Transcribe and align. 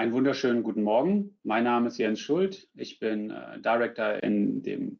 Einen 0.00 0.14
wunderschönen 0.14 0.62
guten 0.62 0.82
Morgen. 0.82 1.36
Mein 1.42 1.64
Name 1.64 1.88
ist 1.88 1.98
Jens 1.98 2.20
Schuld. 2.20 2.70
Ich 2.72 3.00
bin 3.00 3.30
äh, 3.30 3.60
Director 3.60 4.22
in 4.22 4.62
dem, 4.62 4.98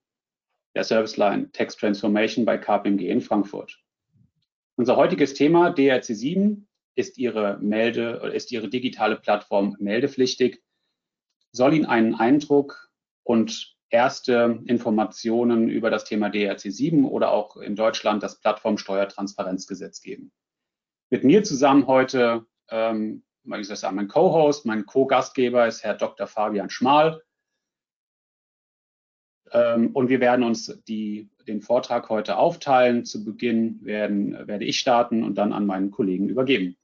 der 0.75 0.85
Service 0.85 1.17
Line 1.17 1.51
Text 1.53 1.81
Transformation 1.81 2.45
bei 2.45 2.59
KPMG 2.59 3.09
in 3.09 3.23
Frankfurt. 3.23 3.83
Unser 4.77 4.97
heutiges 4.97 5.33
Thema 5.33 5.71
DRC7 5.71 6.67
ist 6.97 7.17
Ihre 7.17 7.57
Melde, 7.63 8.31
ist 8.35 8.53
Ihre 8.53 8.69
digitale 8.69 9.17
Plattform 9.17 9.75
meldepflichtig, 9.79 10.63
soll 11.51 11.73
Ihnen 11.73 11.87
einen 11.87 12.15
Eindruck 12.17 12.91
und 13.23 13.75
erste 13.89 14.61
Informationen 14.67 15.71
über 15.71 15.89
das 15.89 16.05
Thema 16.05 16.29
DRC7 16.29 17.07
oder 17.07 17.33
auch 17.33 17.57
in 17.57 17.75
Deutschland 17.75 18.23
das 18.23 18.39
Plattformsteuertransparenzgesetz 18.39 20.03
geben. 20.03 20.31
Mit 21.09 21.25
mir 21.25 21.43
zusammen 21.43 21.87
heute, 21.87 22.45
ähm, 22.69 23.23
ich 23.45 23.67
soll 23.67 23.77
sagen, 23.77 23.97
mein 23.97 24.09
Co-Host, 24.09 24.67
mein 24.67 24.87
Co-Gastgeber 24.87 25.67
ist 25.67 25.83
Herr 25.83 25.95
Dr. 25.95 26.27
Fabian 26.27 26.71
Schmal. 26.71 27.23
Ähm, 29.53 29.91
und 29.95 30.09
wir 30.09 30.21
werden 30.21 30.45
uns 30.45 30.81
die, 30.87 31.29
den 31.47 31.61
Vortrag 31.61 32.09
heute 32.09 32.37
aufteilen. 32.37 33.05
Zu 33.05 33.25
Beginn 33.25 33.85
werden, 33.85 34.47
werde 34.47 34.65
ich 34.65 34.79
starten 34.79 35.25
und 35.25 35.37
dann 35.37 35.53
an 35.53 35.67
meinen 35.67 35.91
Kollegen 35.91 36.29
übergeben. 36.29 36.77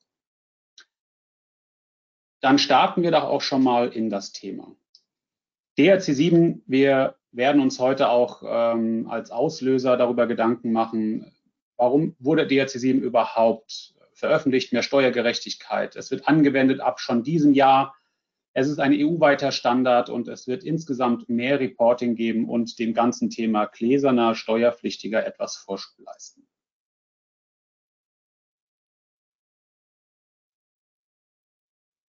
Dann 2.40 2.58
starten 2.58 3.02
wir 3.02 3.10
doch 3.10 3.24
auch 3.24 3.42
schon 3.42 3.62
mal 3.62 3.88
in 3.88 4.10
das 4.10 4.32
Thema. 4.32 4.74
DRC7, 5.78 6.62
wir 6.66 7.16
werden 7.32 7.60
uns 7.60 7.78
heute 7.78 8.08
auch 8.08 8.42
ähm, 8.46 9.08
als 9.10 9.30
Auslöser 9.30 9.96
darüber 9.96 10.26
Gedanken 10.26 10.72
machen, 10.72 11.32
warum 11.76 12.16
wurde 12.18 12.44
DRC7 12.44 12.98
überhaupt 12.98 13.95
veröffentlicht, 14.16 14.72
mehr 14.72 14.82
Steuergerechtigkeit. 14.82 15.94
Es 15.94 16.10
wird 16.10 16.26
angewendet 16.26 16.80
ab 16.80 17.00
schon 17.00 17.22
diesem 17.22 17.52
Jahr. 17.52 17.94
Es 18.54 18.68
ist 18.68 18.80
ein 18.80 18.92
EU-weiter 18.92 19.52
Standard 19.52 20.08
und 20.08 20.28
es 20.28 20.46
wird 20.46 20.64
insgesamt 20.64 21.28
mehr 21.28 21.60
Reporting 21.60 22.16
geben 22.16 22.48
und 22.48 22.78
dem 22.78 22.94
ganzen 22.94 23.28
Thema 23.28 23.66
gläserner 23.66 24.34
Steuerpflichtiger 24.34 25.24
etwas 25.24 25.56
Vorschub 25.56 25.98
leisten. 25.98 26.48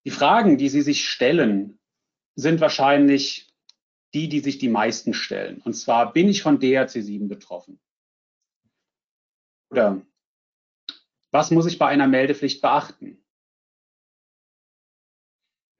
Die 0.06 0.12
Fragen, 0.12 0.60
die 0.60 0.70
Sie 0.70 0.84
sich 0.84 1.10
stellen, 1.10 1.80
sind 2.36 2.62
wahrscheinlich 2.62 3.52
die, 4.14 4.30
die 4.30 4.42
sich 4.42 4.60
die 4.60 4.70
meisten 4.70 5.16
stellen. 5.16 5.62
Und 5.62 5.74
zwar, 5.74 6.14
bin 6.14 6.30
ich 6.30 6.44
von 6.44 6.60
DRC7 6.60 7.28
betroffen? 7.28 7.80
Oder 9.72 10.06
was 11.36 11.52
muss 11.52 11.66
ich 11.66 11.78
bei 11.78 11.88
einer 11.88 12.08
Meldepflicht 12.08 12.62
beachten? 12.62 13.22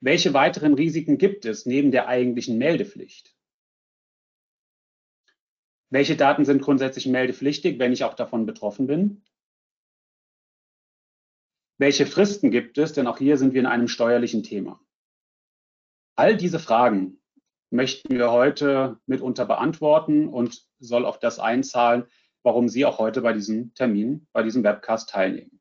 Welche 0.02 0.34
weiteren 0.34 0.74
Risiken 0.74 1.18
gibt 1.18 1.46
es 1.46 1.66
neben 1.66 1.92
der 1.92 2.10
eigentlichen 2.10 2.58
Meldepflicht? 2.58 3.34
Welche 5.90 6.18
Daten 6.18 6.44
sind 6.44 6.62
grundsätzlich 6.62 7.08
meldepflichtig, 7.08 7.80
wenn 7.80 7.94
ich 7.94 8.04
auch 8.04 8.16
davon 8.16 8.46
betroffen 8.46 8.86
bin? 8.86 9.24
Welche 11.78 12.06
Fristen 12.06 12.52
gibt 12.52 12.78
es? 12.78 12.92
Denn 12.92 13.08
auch 13.08 13.18
hier 13.18 13.38
sind 13.38 13.54
wir 13.54 13.62
in 13.62 13.66
einem 13.66 13.88
steuerlichen 13.88 14.44
Thema. 14.44 14.86
All 16.18 16.36
diese 16.36 16.60
Fragen 16.60 17.22
möchten 17.70 18.14
wir 18.14 18.30
heute 18.30 19.00
mitunter 19.06 19.46
beantworten 19.46 20.28
und 20.28 20.68
soll 20.80 21.06
auf 21.06 21.18
das 21.18 21.40
einzahlen, 21.40 22.08
warum 22.46 22.70
Sie 22.70 22.86
auch 22.86 23.00
heute 23.00 23.22
bei 23.22 23.34
diesem 23.34 23.74
Termin, 23.74 24.28
bei 24.32 24.44
diesem 24.44 24.64
Webcast 24.64 25.10
teilnehmen. 25.10 25.60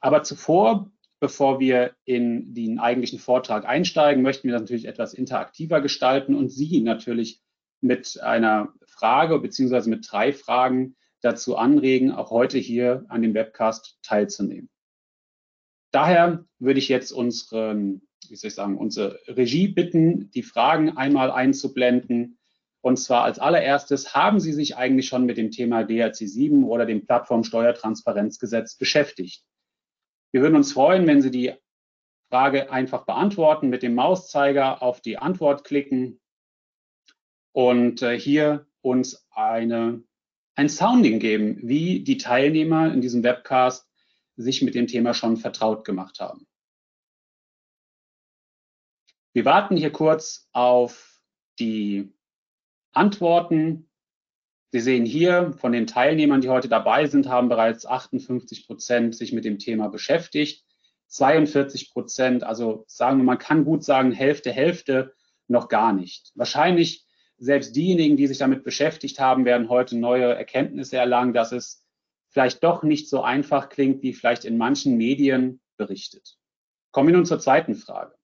Aber 0.00 0.22
zuvor, 0.22 0.90
bevor 1.20 1.60
wir 1.60 1.94
in 2.04 2.54
den 2.54 2.78
eigentlichen 2.78 3.18
Vortrag 3.18 3.66
einsteigen, 3.66 4.22
möchten 4.22 4.48
wir 4.48 4.52
das 4.52 4.62
natürlich 4.62 4.86
etwas 4.86 5.14
interaktiver 5.14 5.80
gestalten 5.80 6.34
und 6.34 6.48
Sie 6.48 6.80
natürlich 6.80 7.42
mit 7.80 8.20
einer 8.20 8.72
Frage 8.86 9.38
beziehungsweise 9.38 9.90
mit 9.90 10.06
drei 10.10 10.32
Fragen 10.32 10.96
dazu 11.20 11.56
anregen, 11.56 12.10
auch 12.10 12.30
heute 12.30 12.58
hier 12.58 13.04
an 13.08 13.22
dem 13.22 13.34
Webcast 13.34 13.98
teilzunehmen. 14.02 14.70
Daher 15.90 16.44
würde 16.58 16.78
ich 16.78 16.88
jetzt 16.88 17.12
unseren 17.12 18.02
wie 18.30 18.36
soll 18.36 18.48
ich 18.48 18.54
sagen, 18.54 18.78
unsere 18.78 19.20
Regie 19.28 19.68
bitten, 19.68 20.30
die 20.30 20.42
Fragen 20.42 20.96
einmal 20.96 21.30
einzublenden. 21.30 22.38
Und 22.84 22.98
zwar 22.98 23.24
als 23.24 23.38
allererstes, 23.38 24.14
haben 24.14 24.40
Sie 24.40 24.52
sich 24.52 24.76
eigentlich 24.76 25.08
schon 25.08 25.24
mit 25.24 25.38
dem 25.38 25.50
Thema 25.50 25.80
DRC7 25.80 26.66
oder 26.66 26.84
dem 26.84 27.06
Plattformsteuertransparenzgesetz 27.06 28.76
beschäftigt? 28.76 29.42
Wir 30.32 30.42
würden 30.42 30.56
uns 30.56 30.74
freuen, 30.74 31.06
wenn 31.06 31.22
Sie 31.22 31.30
die 31.30 31.54
Frage 32.28 32.70
einfach 32.70 33.06
beantworten, 33.06 33.70
mit 33.70 33.82
dem 33.82 33.94
Mauszeiger 33.94 34.82
auf 34.82 35.00
die 35.00 35.16
Antwort 35.16 35.64
klicken 35.64 36.20
und 37.52 38.02
äh, 38.02 38.20
hier 38.20 38.66
uns 38.82 39.26
eine, 39.30 40.04
ein 40.54 40.68
Sounding 40.68 41.20
geben, 41.20 41.60
wie 41.62 42.04
die 42.04 42.18
Teilnehmer 42.18 42.92
in 42.92 43.00
diesem 43.00 43.22
Webcast 43.22 43.88
sich 44.36 44.60
mit 44.60 44.74
dem 44.74 44.88
Thema 44.88 45.14
schon 45.14 45.38
vertraut 45.38 45.86
gemacht 45.86 46.20
haben. 46.20 46.46
Wir 49.32 49.46
warten 49.46 49.74
hier 49.74 49.90
kurz 49.90 50.50
auf 50.52 51.22
die 51.58 52.12
Antworten. 52.94 53.88
Sie 54.70 54.80
sehen 54.80 55.06
hier, 55.06 55.52
von 55.52 55.72
den 55.72 55.86
Teilnehmern, 55.86 56.40
die 56.40 56.48
heute 56.48 56.68
dabei 56.68 57.06
sind, 57.06 57.28
haben 57.28 57.48
bereits 57.48 57.86
58 57.86 58.66
Prozent 58.66 59.14
sich 59.14 59.32
mit 59.32 59.44
dem 59.44 59.58
Thema 59.58 59.88
beschäftigt. 59.88 60.64
42 61.08 61.92
Prozent, 61.92 62.42
also 62.42 62.84
sagen 62.88 63.18
wir, 63.18 63.24
man 63.24 63.38
kann 63.38 63.64
gut 63.64 63.84
sagen, 63.84 64.10
Hälfte, 64.10 64.50
Hälfte 64.50 65.14
noch 65.46 65.68
gar 65.68 65.92
nicht. 65.92 66.32
Wahrscheinlich 66.34 67.04
selbst 67.36 67.76
diejenigen, 67.76 68.16
die 68.16 68.26
sich 68.26 68.38
damit 68.38 68.64
beschäftigt 68.64 69.20
haben, 69.20 69.44
werden 69.44 69.68
heute 69.68 69.96
neue 69.96 70.34
Erkenntnisse 70.34 70.96
erlangen, 70.96 71.34
dass 71.34 71.52
es 71.52 71.84
vielleicht 72.30 72.64
doch 72.64 72.82
nicht 72.82 73.08
so 73.08 73.22
einfach 73.22 73.68
klingt, 73.68 74.02
wie 74.02 74.12
vielleicht 74.12 74.44
in 74.44 74.56
manchen 74.56 74.96
Medien 74.96 75.60
berichtet. 75.76 76.36
Kommen 76.90 77.08
wir 77.08 77.16
nun 77.16 77.26
zur 77.26 77.38
zweiten 77.38 77.74
Frage. 77.74 78.14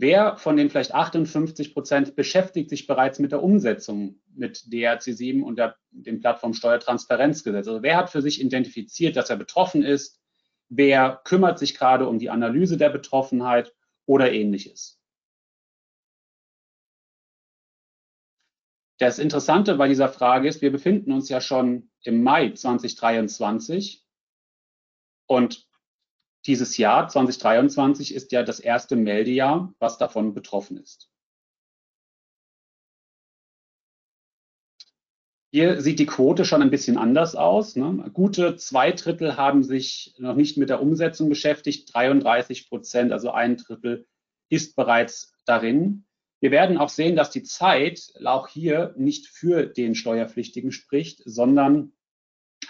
Wer 0.00 0.36
von 0.36 0.56
den 0.56 0.70
vielleicht 0.70 0.94
58 0.94 1.74
Prozent 1.74 2.14
beschäftigt 2.14 2.70
sich 2.70 2.86
bereits 2.86 3.18
mit 3.18 3.32
der 3.32 3.42
Umsetzung 3.42 4.20
mit 4.32 4.58
DRC7 4.70 5.42
und 5.42 5.58
der, 5.58 5.76
dem 5.90 6.20
Plattformsteuertransparenzgesetz? 6.20 7.66
Also 7.66 7.82
wer 7.82 7.96
hat 7.96 8.08
für 8.08 8.22
sich 8.22 8.40
identifiziert, 8.40 9.16
dass 9.16 9.28
er 9.28 9.36
betroffen 9.36 9.82
ist? 9.82 10.20
Wer 10.68 11.20
kümmert 11.24 11.58
sich 11.58 11.76
gerade 11.76 12.06
um 12.06 12.20
die 12.20 12.30
Analyse 12.30 12.76
der 12.76 12.90
Betroffenheit 12.90 13.74
oder 14.06 14.30
ähnliches? 14.30 15.00
Das 18.98 19.18
Interessante 19.18 19.74
bei 19.74 19.88
dieser 19.88 20.08
Frage 20.08 20.46
ist, 20.46 20.62
wir 20.62 20.70
befinden 20.70 21.10
uns 21.10 21.28
ja 21.28 21.40
schon 21.40 21.90
im 22.04 22.22
Mai 22.22 22.50
2023 22.50 24.06
und 25.26 25.67
dieses 26.48 26.78
Jahr 26.78 27.08
2023 27.08 28.14
ist 28.14 28.32
ja 28.32 28.42
das 28.42 28.58
erste 28.58 28.96
Meldejahr, 28.96 29.74
was 29.78 29.98
davon 29.98 30.32
betroffen 30.34 30.78
ist. 30.78 31.10
Hier 35.50 35.80
sieht 35.80 35.98
die 35.98 36.06
Quote 36.06 36.44
schon 36.44 36.62
ein 36.62 36.70
bisschen 36.70 36.98
anders 36.98 37.34
aus. 37.34 37.76
Ne? 37.76 38.10
Gute 38.12 38.56
zwei 38.56 38.92
Drittel 38.92 39.36
haben 39.36 39.62
sich 39.62 40.14
noch 40.18 40.34
nicht 40.34 40.58
mit 40.58 40.68
der 40.68 40.82
Umsetzung 40.82 41.28
beschäftigt. 41.28 41.94
33 41.94 42.68
Prozent, 42.68 43.12
also 43.12 43.30
ein 43.30 43.56
Drittel, 43.56 44.06
ist 44.50 44.74
bereits 44.76 45.34
darin. 45.46 46.06
Wir 46.40 46.50
werden 46.50 46.78
auch 46.78 46.90
sehen, 46.90 47.16
dass 47.16 47.30
die 47.30 47.42
Zeit 47.42 48.12
auch 48.24 48.48
hier 48.48 48.94
nicht 48.96 49.26
für 49.26 49.66
den 49.66 49.94
Steuerpflichtigen 49.94 50.70
spricht, 50.72 51.22
sondern 51.24 51.92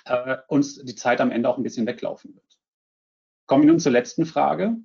äh, 0.05 0.37
uns 0.49 0.83
die 0.83 0.95
Zeit 0.95 1.21
am 1.21 1.31
Ende 1.31 1.49
auch 1.49 1.59
ein 1.59 1.65
bisschen 1.65 1.87
weglaufen 1.87 2.35
wird. 2.35 2.48
Kommen 3.49 3.63
wir 3.63 3.71
nun 3.71 3.81
zur 3.81 3.93
letzten 3.93 4.27
Frage. 4.27 4.77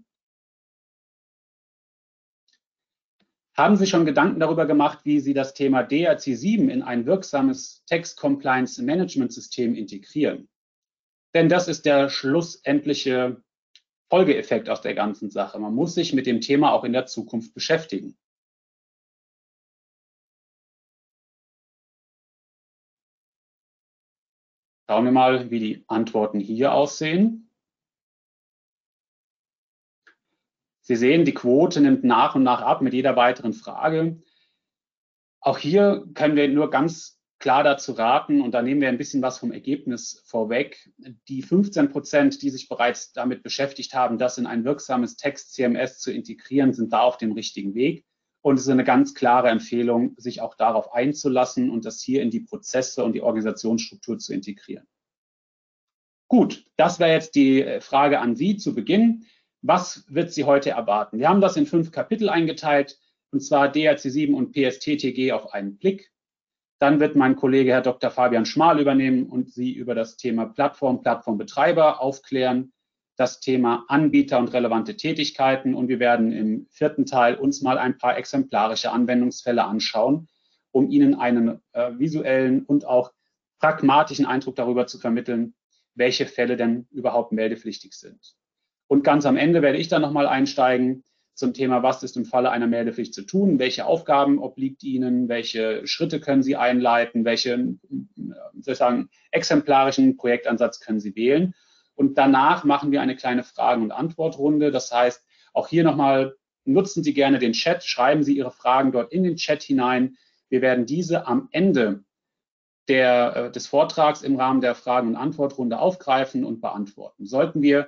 Haben 3.58 3.76
Sie 3.76 3.86
schon 3.86 4.06
Gedanken 4.06 4.40
darüber 4.40 4.66
gemacht, 4.66 5.00
wie 5.04 5.20
Sie 5.20 5.34
das 5.34 5.54
Thema 5.54 5.82
DRC7 5.82 6.70
in 6.70 6.82
ein 6.82 7.06
wirksames 7.06 7.84
Text 7.86 8.18
Compliance 8.18 8.82
Management 8.82 9.34
System 9.34 9.76
integrieren? 9.76 10.50
Denn 11.34 11.50
das 11.50 11.68
ist 11.68 11.86
der 11.86 12.10
schlussendliche 12.10 13.44
Folgeeffekt 14.10 14.70
aus 14.70 14.80
der 14.80 14.96
ganzen 14.96 15.30
Sache. 15.30 15.60
Man 15.60 15.76
muss 15.76 15.94
sich 15.94 16.14
mit 16.14 16.26
dem 16.26 16.40
Thema 16.40 16.72
auch 16.72 16.86
in 16.86 16.94
der 16.94 17.06
Zukunft 17.06 17.54
beschäftigen. 17.54 18.18
Schauen 24.88 25.04
wir 25.04 25.12
mal, 25.12 25.52
wie 25.52 25.60
die 25.60 25.84
Antworten 25.88 26.40
hier 26.40 26.74
aussehen. 26.74 27.53
Sie 30.84 30.98
sehen, 30.98 31.26
die 31.26 31.34
Quote 31.34 31.82
nimmt 31.82 32.04
nach 32.04 32.36
und 32.36 32.44
nach 32.44 32.62
ab 32.62 32.82
mit 32.82 32.94
jeder 32.94 33.16
weiteren 33.16 33.54
Frage. 33.54 34.22
Auch 35.40 35.58
hier 35.58 36.06
können 36.14 36.36
wir 36.36 36.48
nur 36.50 36.70
ganz 36.70 37.20
klar 37.40 37.64
dazu 37.64 37.94
raten, 37.94 38.42
und 38.42 38.52
da 38.52 38.62
nehmen 38.62 38.80
wir 38.80 38.88
ein 38.88 38.98
bisschen 38.98 39.22
was 39.22 39.38
vom 39.38 39.52
Ergebnis 39.52 40.24
vorweg, 40.26 40.90
die 41.28 41.42
15 41.42 41.90
Prozent, 41.90 42.42
die 42.42 42.50
sich 42.50 42.70
bereits 42.70 43.12
damit 43.12 43.44
beschäftigt 43.44 43.94
haben, 43.94 44.18
das 44.18 44.38
in 44.38 44.46
ein 44.46 44.64
wirksames 44.64 45.18
Text-CMS 45.18 46.00
zu 46.00 46.12
integrieren, 46.12 46.74
sind 46.74 46.94
da 46.94 47.02
auf 47.02 47.18
dem 47.18 47.34
richtigen 47.34 47.76
Weg. 47.76 48.06
Und 48.42 48.56
es 48.56 48.64
ist 48.64 48.70
eine 48.70 48.84
ganz 48.84 49.14
klare 49.14 49.50
Empfehlung, 49.50 50.16
sich 50.18 50.42
auch 50.42 50.56
darauf 50.56 50.94
einzulassen 50.94 51.70
und 51.70 51.86
das 51.86 52.02
hier 52.02 52.22
in 52.22 52.30
die 52.30 52.42
Prozesse 52.42 53.04
und 53.04 53.14
die 53.14 53.22
Organisationsstruktur 53.22 54.20
zu 54.20 54.34
integrieren. 54.34 54.86
Gut, 56.28 56.66
das 56.78 57.00
wäre 57.00 57.12
jetzt 57.12 57.36
die 57.36 57.78
Frage 57.80 58.20
an 58.20 58.36
Sie 58.36 58.58
zu 58.58 58.74
Beginn. 58.74 59.26
Was 59.66 60.04
wird 60.10 60.34
Sie 60.34 60.44
heute 60.44 60.72
erwarten? 60.72 61.20
Wir 61.20 61.30
haben 61.30 61.40
das 61.40 61.56
in 61.56 61.66
fünf 61.66 61.94
Kapitel 61.94 62.28
eingeteilt, 62.28 63.00
und 63.32 63.40
zwar 63.40 63.72
DRC7 63.72 64.34
und 64.34 64.52
PSTTG 64.52 65.32
auf 65.32 65.54
einen 65.54 65.78
Blick. 65.78 66.12
Dann 66.80 67.00
wird 67.00 67.16
mein 67.16 67.38
Kollege 67.38 67.72
Herr 67.72 67.82
Dr. 67.82 68.12
Fabian 68.12 68.46
Schmal 68.46 68.82
übernehmen 68.82 69.28
und 69.28 69.54
Sie 69.54 69.72
über 69.72 69.96
das 69.96 70.18
Thema 70.18 70.48
Plattform, 70.48 71.02
Plattformbetreiber 71.02 72.02
aufklären, 72.02 72.74
das 73.16 73.40
Thema 73.40 73.86
Anbieter 73.88 74.38
und 74.38 74.52
relevante 74.52 74.98
Tätigkeiten. 74.98 75.76
Und 75.76 75.88
wir 75.88 76.00
werden 76.00 76.34
im 76.34 76.68
vierten 76.70 77.06
Teil 77.06 77.36
uns 77.36 77.62
mal 77.62 77.78
ein 77.78 77.98
paar 77.98 78.18
exemplarische 78.18 78.92
Anwendungsfälle 78.92 79.64
anschauen, 79.64 80.28
um 80.72 80.90
Ihnen 80.90 81.16
einen 81.16 81.62
äh, 81.72 81.98
visuellen 81.98 82.66
und 82.66 82.84
auch 82.84 83.14
pragmatischen 83.60 84.26
Eindruck 84.26 84.58
darüber 84.58 84.88
zu 84.88 85.00
vermitteln, 85.00 85.56
welche 85.96 86.26
Fälle 86.26 86.58
denn 86.58 86.86
überhaupt 86.92 87.32
meldepflichtig 87.32 87.94
sind. 87.94 88.36
Und 88.94 89.04
ganz 89.04 89.26
am 89.26 89.38
Ende 89.38 89.64
werde 89.64 89.80
ich 89.80 89.88
dann 89.88 90.04
nochmal 90.04 90.28
einsteigen 90.28 91.04
zum 91.34 91.56
Thema, 91.56 91.82
was 91.82 92.04
ist 92.04 92.16
im 92.16 92.26
Falle 92.26 92.52
einer 92.52 92.68
Meldepflicht 92.68 93.16
zu 93.16 93.24
tun, 93.24 93.58
welche 93.58 93.88
Aufgaben 93.88 94.38
obliegt 94.38 94.84
Ihnen, 94.84 95.30
welche 95.30 95.88
Schritte 95.88 96.20
können 96.20 96.44
Sie 96.44 96.58
einleiten, 96.58 97.26
welche 97.26 97.74
sozusagen 98.54 99.10
exemplarischen 99.32 100.16
Projektansatz 100.16 100.80
können 100.80 101.00
Sie 101.00 101.16
wählen. 101.16 101.56
Und 101.96 102.20
danach 102.20 102.66
machen 102.66 102.92
wir 102.92 103.02
eine 103.02 103.16
kleine 103.16 103.44
Fragen- 103.44 103.82
und 103.82 103.92
Antwortrunde. 103.92 104.70
Das 104.70 104.92
heißt, 104.92 105.26
auch 105.54 105.70
hier 105.70 105.84
nochmal 105.84 106.36
nutzen 106.64 107.04
Sie 107.04 107.16
gerne 107.16 107.40
den 107.40 107.54
Chat, 107.54 107.84
schreiben 107.84 108.22
Sie 108.22 108.38
Ihre 108.38 108.52
Fragen 108.52 108.92
dort 108.92 109.12
in 109.12 109.24
den 109.24 109.38
Chat 109.38 109.64
hinein. 109.64 110.18
Wir 110.50 110.62
werden 110.62 110.86
diese 110.86 111.26
am 111.26 111.50
Ende 111.52 112.04
der, 112.88 113.36
äh, 113.36 113.52
des 113.52 113.66
Vortrags 113.66 114.22
im 114.22 114.36
Rahmen 114.36 114.62
der 114.62 114.76
Fragen- 114.76 115.08
und 115.08 115.16
Antwortrunde 115.16 115.80
aufgreifen 115.80 116.46
und 116.46 116.62
beantworten. 116.62 117.26
Sollten 117.26 117.64
wir 117.64 117.88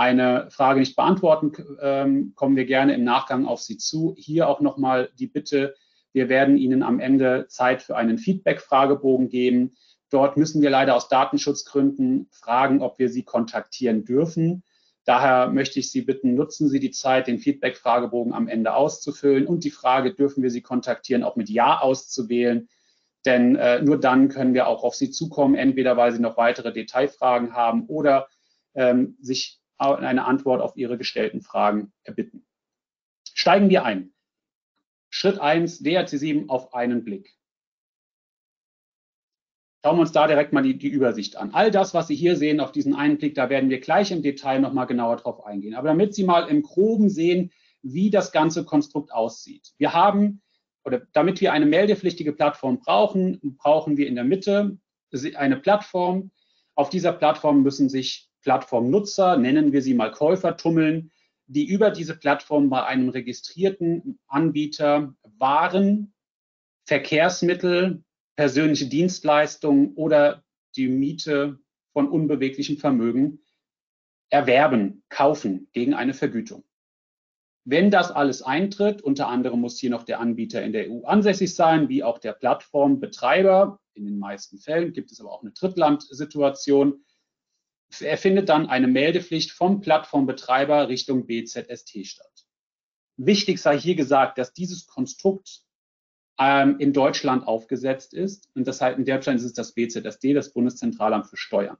eine 0.00 0.50
Frage 0.50 0.80
nicht 0.80 0.96
beantworten, 0.96 1.52
ähm, 1.82 2.32
kommen 2.34 2.56
wir 2.56 2.64
gerne 2.64 2.94
im 2.94 3.04
Nachgang 3.04 3.44
auf 3.44 3.60
Sie 3.60 3.76
zu. 3.76 4.14
Hier 4.16 4.48
auch 4.48 4.62
nochmal 4.62 5.10
die 5.18 5.26
Bitte, 5.26 5.74
wir 6.14 6.30
werden 6.30 6.56
Ihnen 6.56 6.82
am 6.82 7.00
Ende 7.00 7.48
Zeit 7.48 7.82
für 7.82 7.98
einen 7.98 8.16
Feedback-Fragebogen 8.16 9.28
geben. 9.28 9.72
Dort 10.08 10.38
müssen 10.38 10.62
wir 10.62 10.70
leider 10.70 10.96
aus 10.96 11.08
Datenschutzgründen 11.08 12.28
fragen, 12.32 12.80
ob 12.80 12.98
wir 12.98 13.10
Sie 13.10 13.24
kontaktieren 13.24 14.06
dürfen. 14.06 14.62
Daher 15.04 15.48
möchte 15.50 15.78
ich 15.78 15.92
Sie 15.92 16.00
bitten, 16.00 16.34
nutzen 16.34 16.70
Sie 16.70 16.80
die 16.80 16.92
Zeit, 16.92 17.26
den 17.26 17.38
Feedback-Fragebogen 17.38 18.32
am 18.32 18.48
Ende 18.48 18.72
auszufüllen 18.72 19.46
und 19.46 19.64
die 19.64 19.70
Frage, 19.70 20.14
dürfen 20.14 20.42
wir 20.42 20.50
Sie 20.50 20.62
kontaktieren, 20.62 21.24
auch 21.24 21.36
mit 21.36 21.50
Ja 21.50 21.78
auszuwählen. 21.78 22.70
Denn 23.26 23.54
äh, 23.56 23.82
nur 23.82 24.00
dann 24.00 24.30
können 24.30 24.54
wir 24.54 24.66
auch 24.66 24.82
auf 24.82 24.94
Sie 24.94 25.10
zukommen, 25.10 25.56
entweder 25.56 25.98
weil 25.98 26.12
Sie 26.12 26.22
noch 26.22 26.38
weitere 26.38 26.72
Detailfragen 26.72 27.52
haben 27.52 27.84
oder 27.84 28.28
ähm, 28.74 29.18
sich 29.20 29.59
eine 29.80 30.26
Antwort 30.26 30.60
auf 30.60 30.76
Ihre 30.76 30.98
gestellten 30.98 31.40
Fragen 31.40 31.92
erbitten. 32.04 32.44
Steigen 33.34 33.70
wir 33.70 33.84
ein. 33.84 34.12
Schritt 35.08 35.40
1, 35.40 35.82
DRC7 35.82 36.48
auf 36.48 36.72
einen 36.74 37.04
Blick. 37.04 37.36
Schauen 39.82 39.96
wir 39.96 40.02
uns 40.02 40.12
da 40.12 40.26
direkt 40.26 40.52
mal 40.52 40.62
die, 40.62 40.76
die, 40.76 40.88
Übersicht 40.88 41.36
an. 41.36 41.52
All 41.54 41.70
das, 41.70 41.94
was 41.94 42.06
Sie 42.06 42.14
hier 42.14 42.36
sehen 42.36 42.60
auf 42.60 42.70
diesen 42.70 42.94
einen 42.94 43.16
Blick, 43.16 43.34
da 43.34 43.48
werden 43.48 43.70
wir 43.70 43.80
gleich 43.80 44.12
im 44.12 44.22
Detail 44.22 44.60
nochmal 44.60 44.86
genauer 44.86 45.16
drauf 45.16 45.44
eingehen. 45.44 45.74
Aber 45.74 45.88
damit 45.88 46.14
Sie 46.14 46.24
mal 46.24 46.48
im 46.48 46.62
Groben 46.62 47.08
sehen, 47.08 47.50
wie 47.82 48.10
das 48.10 48.30
ganze 48.30 48.64
Konstrukt 48.64 49.10
aussieht. 49.10 49.72
Wir 49.78 49.94
haben, 49.94 50.42
oder 50.84 51.00
damit 51.12 51.40
wir 51.40 51.54
eine 51.54 51.64
meldepflichtige 51.64 52.34
Plattform 52.34 52.78
brauchen, 52.78 53.40
brauchen 53.56 53.96
wir 53.96 54.06
in 54.06 54.14
der 54.14 54.24
Mitte 54.24 54.78
eine 55.34 55.56
Plattform. 55.56 56.30
Auf 56.74 56.90
dieser 56.90 57.12
Plattform 57.12 57.62
müssen 57.62 57.88
sich 57.88 58.29
Plattformnutzer, 58.42 59.36
nennen 59.36 59.72
wir 59.72 59.82
sie 59.82 59.94
mal 59.94 60.10
Käufer, 60.10 60.56
tummeln, 60.56 61.12
die 61.46 61.66
über 61.66 61.90
diese 61.90 62.16
Plattform 62.16 62.70
bei 62.70 62.84
einem 62.84 63.08
registrierten 63.08 64.18
Anbieter 64.28 65.14
Waren, 65.38 66.14
Verkehrsmittel, 66.86 68.04
persönliche 68.36 68.86
Dienstleistungen 68.86 69.94
oder 69.94 70.44
die 70.76 70.88
Miete 70.88 71.58
von 71.92 72.08
unbeweglichem 72.08 72.78
Vermögen 72.78 73.40
erwerben, 74.30 75.02
kaufen 75.08 75.68
gegen 75.72 75.94
eine 75.94 76.14
Vergütung. 76.14 76.64
Wenn 77.64 77.90
das 77.90 78.10
alles 78.10 78.42
eintritt, 78.42 79.02
unter 79.02 79.28
anderem 79.28 79.60
muss 79.60 79.78
hier 79.78 79.90
noch 79.90 80.04
der 80.04 80.20
Anbieter 80.20 80.62
in 80.62 80.72
der 80.72 80.90
EU 80.90 81.04
ansässig 81.04 81.54
sein, 81.54 81.88
wie 81.88 82.02
auch 82.02 82.18
der 82.18 82.32
Plattformbetreiber. 82.32 83.78
In 83.94 84.06
den 84.06 84.18
meisten 84.18 84.58
Fällen 84.58 84.92
gibt 84.92 85.12
es 85.12 85.20
aber 85.20 85.32
auch 85.32 85.42
eine 85.42 85.52
Drittlandsituation 85.52 87.04
er 88.00 88.18
findet 88.18 88.48
dann 88.48 88.68
eine 88.68 88.86
Meldepflicht 88.86 89.50
vom 89.50 89.80
Plattformbetreiber 89.80 90.88
Richtung 90.88 91.26
BZST 91.26 92.06
statt. 92.06 92.46
Wichtig 93.16 93.58
sei 93.60 93.78
hier 93.78 93.96
gesagt, 93.96 94.38
dass 94.38 94.52
dieses 94.52 94.86
Konstrukt 94.86 95.62
ähm, 96.38 96.76
in 96.78 96.92
Deutschland 96.92 97.46
aufgesetzt 97.46 98.14
ist. 98.14 98.48
Und 98.54 98.66
heißt, 98.66 98.98
in 98.98 99.04
Deutschland 99.04 99.38
ist 99.40 99.46
es 99.46 99.52
das 99.52 99.72
BZSD, 99.72 100.32
das 100.32 100.52
Bundeszentralamt 100.52 101.26
für 101.26 101.36
Steuern. 101.36 101.76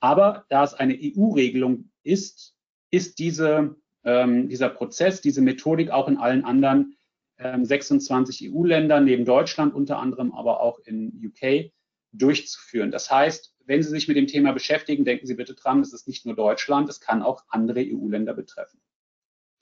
Aber 0.00 0.46
da 0.48 0.64
es 0.64 0.74
eine 0.74 0.94
EU-Regelung 0.94 1.90
ist, 2.02 2.54
ist 2.90 3.18
diese, 3.18 3.76
ähm, 4.04 4.48
dieser 4.48 4.70
Prozess, 4.70 5.20
diese 5.20 5.42
Methodik 5.42 5.90
auch 5.90 6.08
in 6.08 6.16
allen 6.16 6.44
anderen 6.44 6.96
ähm, 7.38 7.64
26 7.64 8.50
EU-Ländern, 8.50 9.04
neben 9.04 9.24
Deutschland 9.24 9.74
unter 9.74 9.98
anderem, 9.98 10.32
aber 10.32 10.60
auch 10.60 10.78
in 10.80 11.12
UK, 11.22 11.70
durchzuführen. 12.12 12.90
Das 12.90 13.10
heißt, 13.10 13.55
wenn 13.66 13.82
Sie 13.82 13.90
sich 13.90 14.08
mit 14.08 14.16
dem 14.16 14.26
Thema 14.26 14.52
beschäftigen, 14.52 15.04
denken 15.04 15.26
Sie 15.26 15.34
bitte 15.34 15.54
dran, 15.54 15.80
es 15.80 15.92
ist 15.92 16.08
nicht 16.08 16.24
nur 16.24 16.34
Deutschland, 16.34 16.88
es 16.88 17.00
kann 17.00 17.22
auch 17.22 17.44
andere 17.48 17.80
EU-Länder 17.80 18.34
betreffen. 18.34 18.80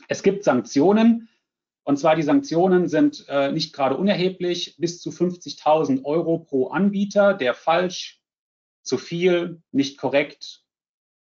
Es 0.08 0.22
gibt 0.22 0.44
Sanktionen, 0.44 1.28
und 1.84 1.98
zwar 1.98 2.16
die 2.16 2.22
Sanktionen 2.22 2.88
sind 2.88 3.26
äh, 3.28 3.52
nicht 3.52 3.74
gerade 3.74 3.96
unerheblich, 3.96 4.76
bis 4.78 5.00
zu 5.00 5.10
50.000 5.10 6.04
Euro 6.04 6.38
pro 6.38 6.68
Anbieter, 6.68 7.34
der 7.34 7.54
falsch, 7.54 8.20
zu 8.82 8.98
viel, 8.98 9.62
nicht 9.72 9.98
korrekt 9.98 10.62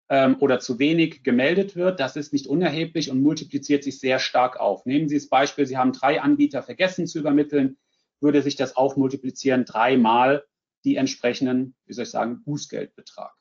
ähm, 0.09 0.37
oder 0.39 0.59
zu 0.59 0.77
wenig 0.79 1.23
gemeldet 1.23 1.75
wird. 1.75 1.99
Das 1.99 2.15
ist 2.15 2.31
nicht 2.33 2.47
unerheblich 2.47 3.09
und 3.09 3.21
multipliziert 3.21 3.83
sich 3.83 3.99
sehr 3.99 4.19
stark 4.19 4.59
auf. 4.59 4.85
Nehmen 4.85 5.09
Sie 5.09 5.15
das 5.15 5.29
Beispiel, 5.29 5.65
Sie 5.65 5.77
haben 5.77 5.93
drei 5.93 6.21
Anbieter 6.21 6.61
vergessen 6.61 7.07
zu 7.07 7.19
übermitteln, 7.19 7.77
würde 8.21 8.41
sich 8.41 8.55
das 8.55 8.75
aufmultiplizieren 8.75 9.65
dreimal 9.65 10.45
die 10.83 10.95
entsprechenden, 10.95 11.75
wie 11.85 11.93
soll 11.93 12.03
ich 12.03 12.11
sagen, 12.11 12.43
Bußgeldbetrag. 12.43 13.33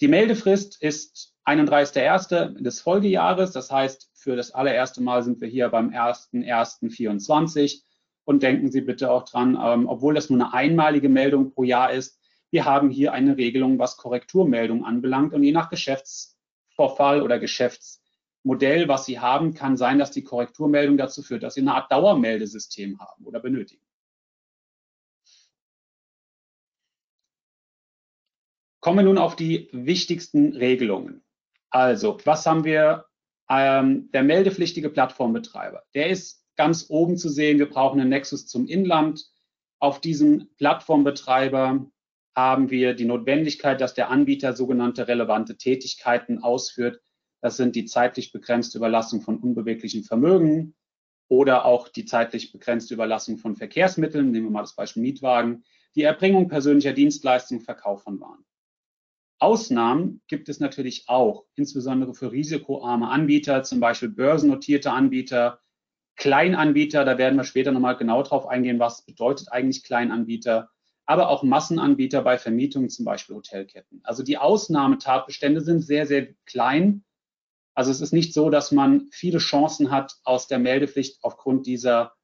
Die 0.00 0.08
Meldefrist 0.08 0.82
ist 0.82 1.34
31.01. 1.46 2.62
des 2.62 2.80
Folgejahres. 2.80 3.52
Das 3.52 3.70
heißt, 3.70 4.10
für 4.14 4.36
das 4.36 4.50
allererste 4.50 5.02
Mal 5.02 5.22
sind 5.22 5.40
wir 5.40 5.48
hier 5.48 5.68
beim 5.68 5.90
1.1.24 5.90 7.82
und 8.24 8.42
denken 8.42 8.70
Sie 8.70 8.80
bitte 8.80 9.10
auch 9.10 9.24
dran, 9.24 9.56
ähm, 9.62 9.88
obwohl 9.88 10.14
das 10.14 10.28
nur 10.28 10.40
eine 10.40 10.52
einmalige 10.52 11.08
Meldung 11.08 11.52
pro 11.52 11.62
Jahr 11.62 11.92
ist, 11.92 12.20
wir 12.50 12.64
haben 12.64 12.90
hier 12.90 13.12
eine 13.12 13.36
Regelung, 13.36 13.78
was 13.78 13.96
Korrekturmeldungen 13.96 14.84
anbelangt 14.84 15.34
und 15.34 15.42
je 15.42 15.52
nach 15.52 15.68
Geschäftsvorfall 15.68 17.22
oder 17.22 17.38
Geschäftsmodell, 17.38 18.88
was 18.88 19.04
Sie 19.04 19.18
haben, 19.18 19.54
kann 19.54 19.76
sein, 19.76 19.98
dass 19.98 20.10
die 20.10 20.24
Korrekturmeldung 20.24 20.96
dazu 20.96 21.22
führt, 21.22 21.42
dass 21.42 21.54
Sie 21.54 21.60
eine 21.60 21.74
Art 21.74 21.90
Dauermeldesystem 21.90 22.98
haben 22.98 23.24
oder 23.24 23.40
benötigen. 23.40 23.85
Kommen 28.86 29.00
wir 29.00 29.04
nun 29.06 29.18
auf 29.18 29.34
die 29.34 29.68
wichtigsten 29.72 30.54
Regelungen. 30.54 31.24
Also, 31.70 32.18
was 32.22 32.46
haben 32.46 32.62
wir? 32.62 33.06
Ähm, 33.50 34.12
der 34.12 34.22
meldepflichtige 34.22 34.90
Plattformbetreiber. 34.90 35.82
Der 35.94 36.08
ist 36.08 36.44
ganz 36.54 36.86
oben 36.88 37.16
zu 37.16 37.28
sehen. 37.28 37.58
Wir 37.58 37.68
brauchen 37.68 38.00
einen 38.00 38.10
Nexus 38.10 38.46
zum 38.46 38.68
Inland. 38.68 39.24
Auf 39.80 40.00
diesem 40.00 40.50
Plattformbetreiber 40.58 41.84
haben 42.36 42.70
wir 42.70 42.94
die 42.94 43.06
Notwendigkeit, 43.06 43.80
dass 43.80 43.94
der 43.94 44.08
Anbieter 44.08 44.52
sogenannte 44.52 45.08
relevante 45.08 45.56
Tätigkeiten 45.56 46.38
ausführt. 46.38 47.00
Das 47.40 47.56
sind 47.56 47.74
die 47.74 47.86
zeitlich 47.86 48.30
begrenzte 48.30 48.78
Überlassung 48.78 49.20
von 49.20 49.40
unbeweglichen 49.40 50.04
Vermögen 50.04 50.76
oder 51.26 51.64
auch 51.64 51.88
die 51.88 52.04
zeitlich 52.04 52.52
begrenzte 52.52 52.94
Überlassung 52.94 53.38
von 53.38 53.56
Verkehrsmitteln. 53.56 54.30
Nehmen 54.30 54.46
wir 54.46 54.52
mal 54.52 54.60
das 54.60 54.76
Beispiel 54.76 55.02
Mietwagen. 55.02 55.64
Die 55.96 56.02
Erbringung 56.02 56.46
persönlicher 56.46 56.92
Dienstleistungen, 56.92 57.64
Verkauf 57.64 58.04
von 58.04 58.20
Waren. 58.20 58.46
Ausnahmen 59.38 60.22
gibt 60.28 60.48
es 60.48 60.60
natürlich 60.60 61.08
auch, 61.08 61.44
insbesondere 61.56 62.14
für 62.14 62.32
risikoarme 62.32 63.08
Anbieter, 63.08 63.62
zum 63.62 63.80
Beispiel 63.80 64.08
börsennotierte 64.08 64.90
Anbieter, 64.90 65.60
Kleinanbieter, 66.16 67.04
da 67.04 67.18
werden 67.18 67.36
wir 67.36 67.44
später 67.44 67.72
nochmal 67.72 67.98
genau 67.98 68.22
drauf 68.22 68.46
eingehen, 68.46 68.78
was 68.78 69.04
bedeutet 69.04 69.52
eigentlich 69.52 69.84
Kleinanbieter. 69.84 70.70
aber 71.06 71.28
auch 71.30 71.44
Massenanbieter 71.44 72.22
bei 72.22 72.36
Vermietungen, 72.36 72.90
zum 72.90 73.04
Beispiel 73.04 73.36
Hotelketten. 73.36 74.00
Also 74.02 74.22
die 74.24 74.38
Ausnahmetatbestände 74.38 75.60
sind 75.60 75.80
sehr, 75.80 76.06
sehr 76.06 76.34
klein. 76.44 77.04
Also 77.74 77.92
es 77.92 78.00
ist 78.00 78.12
nicht 78.12 78.34
so, 78.34 78.50
dass 78.50 78.72
man 78.72 79.08
viele 79.12 79.38
Chancen 79.38 79.90
hat, 79.90 80.16
aus 80.24 80.48
der 80.48 80.58
Meldepflicht 80.58 81.22
aufgrund 81.22 81.66
dieser 81.66 82.14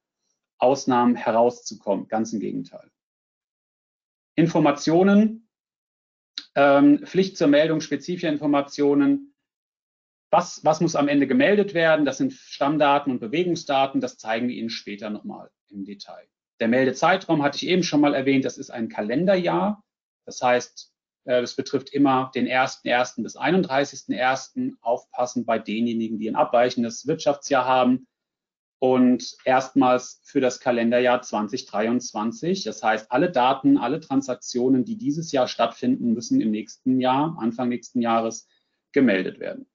Ausnahmen 0.59 1.15
herauszukommen. 1.15 2.09
Ganz 2.09 2.33
im 2.33 2.41
Gegenteil. 2.41 2.91
Informationen, 4.35 5.42
ähm, 6.55 7.01
Pflicht 7.05 7.37
zur 7.37 7.49
Meldung 7.49 7.81
spezifischer 7.81 8.29
Informationen. 8.29 9.35
Was, 10.31 10.65
was 10.65 10.81
muss 10.81 10.97
am 10.97 11.09
Ende 11.09 11.27
gemeldet 11.27 11.75
werden? 11.75 12.05
Das 12.05 12.19
sind 12.19 12.33
Stammdaten 12.33 13.13
und 13.13 13.21
Bewegungsdaten. 13.21 14.01
Das 14.01 14.17
zeigen 14.19 14.49
wir 14.49 14.57
Ihnen 14.57 14.71
später 14.71 15.11
nochmal 15.11 15.51
im 15.69 15.85
Detail. 15.85 16.27
Der 16.61 16.69
Meldezeitraum 16.69 17.43
hatte 17.43 17.57
ich 17.57 17.67
eben 17.67 17.83
schon 17.83 18.01
mal 18.01 18.15
erwähnt. 18.15 18.45
Das 18.45 18.57
ist 18.57 18.71
ein 18.71 18.89
Kalenderjahr. 18.89 19.83
Das 20.25 20.41
heißt, 20.41 20.93
es 21.25 21.53
äh, 21.53 21.57
betrifft 21.57 21.91
immer 21.91 22.31
den 22.35 22.47
1.1. 22.47 23.23
bis 23.23 23.37
31.1. 23.37 24.75
Aufpassen 24.81 25.45
bei 25.45 25.59
denjenigen, 25.59 26.19
die 26.19 26.31
ein 26.31 26.37
abweichendes 26.37 27.07
Wirtschaftsjahr 27.07 27.67
haben 27.67 28.07
und 28.83 29.37
erstmals 29.45 30.21
für 30.25 30.41
das 30.41 30.59
Kalenderjahr 30.59 31.23
2023. 31.23 32.65
Das 32.65 32.83
heißt, 32.83 33.13
alle 33.13 33.31
Daten, 33.31 33.79
alle 33.79 34.01
Transaktionen, 34.01 34.85
die 34.85 34.99
dieses 34.99 35.31
Jahr 35.31 35.47
stattfinden, 35.47 36.15
müssen 36.15 36.41
im 36.41 36.51
nächsten 36.51 36.99
Jahr, 36.99 37.37
Anfang 37.39 37.69
nächsten 37.69 38.01
Jahres, 38.01 38.49
gemeldet 38.91 39.39
werden. 39.39 39.71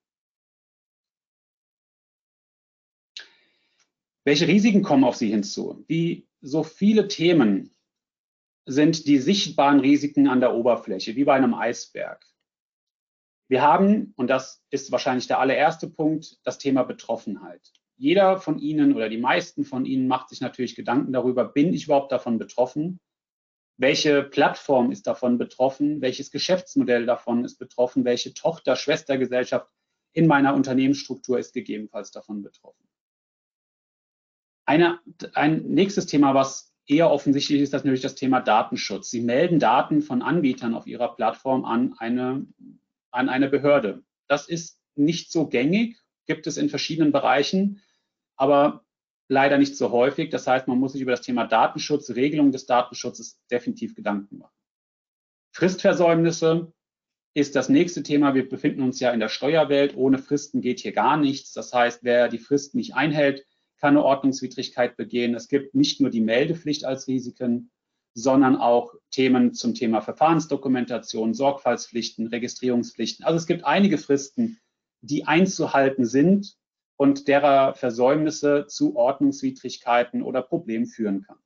Welche 4.24 4.46
Risiken 4.46 4.82
kommen 4.82 5.04
auf 5.04 5.16
Sie 5.16 5.30
hinzu? 5.30 5.86
Wie 5.88 6.28
so 6.42 6.62
viele 6.62 7.08
Themen 7.08 7.74
sind 8.66 9.06
die 9.06 9.20
sichtbaren 9.20 9.80
Risiken 9.80 10.28
an 10.28 10.40
der 10.40 10.54
Oberfläche, 10.54 11.16
wie 11.16 11.24
bei 11.24 11.32
einem 11.32 11.54
Eisberg. 11.54 12.22
Wir 13.48 13.62
haben, 13.62 14.12
und 14.16 14.28
das 14.28 14.62
ist 14.68 14.92
wahrscheinlich 14.92 15.28
der 15.28 15.40
allererste 15.40 15.88
Punkt, 15.88 16.36
das 16.44 16.58
Thema 16.58 16.82
Betroffenheit 16.82 17.72
jeder 17.98 18.38
von 18.38 18.58
Ihnen 18.60 18.94
oder 18.94 19.08
die 19.08 19.18
meisten 19.18 19.64
von 19.64 19.84
Ihnen 19.84 20.06
macht 20.06 20.28
sich 20.28 20.40
natürlich 20.40 20.76
Gedanken 20.76 21.12
darüber, 21.12 21.44
bin 21.44 21.74
ich 21.74 21.84
überhaupt 21.84 22.12
davon 22.12 22.38
betroffen? 22.38 23.00
Welche 23.76 24.22
Plattform 24.22 24.90
ist 24.92 25.06
davon 25.06 25.36
betroffen? 25.36 26.00
Welches 26.00 26.30
Geschäftsmodell 26.30 27.06
davon 27.06 27.44
ist 27.44 27.58
betroffen? 27.58 28.04
Welche 28.04 28.34
Tochter, 28.34 28.76
Schwestergesellschaft 28.76 29.68
in 30.12 30.26
meiner 30.26 30.54
Unternehmensstruktur 30.54 31.38
ist 31.38 31.52
gegebenenfalls 31.52 32.12
davon 32.12 32.42
betroffen? 32.42 32.88
Eine, 34.64 35.00
ein 35.34 35.62
nächstes 35.62 36.06
Thema, 36.06 36.34
was 36.34 36.72
eher 36.86 37.10
offensichtlich 37.10 37.60
ist, 37.60 37.68
ist 37.68 37.84
natürlich 37.84 38.00
das 38.00 38.14
Thema 38.14 38.40
Datenschutz. 38.40 39.10
Sie 39.10 39.20
melden 39.20 39.58
Daten 39.58 40.02
von 40.02 40.22
Anbietern 40.22 40.74
auf 40.74 40.86
Ihrer 40.86 41.14
Plattform 41.14 41.64
an 41.64 41.94
eine, 41.98 42.46
an 43.10 43.28
eine 43.28 43.48
Behörde. 43.48 44.04
Das 44.28 44.48
ist 44.48 44.80
nicht 44.94 45.32
so 45.32 45.48
gängig, 45.48 45.98
gibt 46.26 46.46
es 46.46 46.58
in 46.58 46.68
verschiedenen 46.68 47.12
Bereichen 47.12 47.80
aber 48.38 48.84
leider 49.28 49.58
nicht 49.58 49.76
so 49.76 49.90
häufig. 49.90 50.30
Das 50.30 50.46
heißt, 50.46 50.66
man 50.68 50.78
muss 50.78 50.92
sich 50.92 51.02
über 51.02 51.10
das 51.10 51.20
Thema 51.20 51.46
Datenschutz, 51.46 52.10
Regelung 52.10 52.50
des 52.50 52.66
Datenschutzes 52.66 53.40
definitiv 53.50 53.94
Gedanken 53.94 54.38
machen. 54.38 54.54
Fristversäumnisse 55.52 56.72
ist 57.34 57.54
das 57.54 57.68
nächste 57.68 58.02
Thema. 58.02 58.34
Wir 58.34 58.48
befinden 58.48 58.82
uns 58.82 59.00
ja 59.00 59.10
in 59.10 59.20
der 59.20 59.28
Steuerwelt. 59.28 59.96
Ohne 59.96 60.18
Fristen 60.18 60.60
geht 60.60 60.80
hier 60.80 60.92
gar 60.92 61.16
nichts. 61.16 61.52
Das 61.52 61.72
heißt, 61.72 62.04
wer 62.04 62.28
die 62.28 62.38
Fristen 62.38 62.78
nicht 62.78 62.94
einhält, 62.94 63.44
kann 63.78 63.96
eine 63.96 64.04
Ordnungswidrigkeit 64.04 64.96
begehen. 64.96 65.34
Es 65.34 65.48
gibt 65.48 65.74
nicht 65.74 66.00
nur 66.00 66.10
die 66.10 66.20
Meldepflicht 66.20 66.84
als 66.84 67.06
Risiken, 67.06 67.70
sondern 68.14 68.56
auch 68.56 68.94
Themen 69.10 69.54
zum 69.54 69.74
Thema 69.74 70.00
Verfahrensdokumentation, 70.00 71.34
Sorgfaltspflichten, 71.34 72.26
Registrierungspflichten. 72.26 73.24
Also 73.24 73.36
es 73.36 73.46
gibt 73.46 73.64
einige 73.64 73.98
Fristen, 73.98 74.58
die 75.00 75.26
einzuhalten 75.26 76.04
sind 76.04 76.57
und 76.98 77.28
derer 77.28 77.74
Versäumnisse 77.74 78.66
zu 78.66 78.96
Ordnungswidrigkeiten 78.96 80.20
oder 80.20 80.42
Problemen 80.42 80.86
führen 80.86 81.22
kann. 81.22 81.38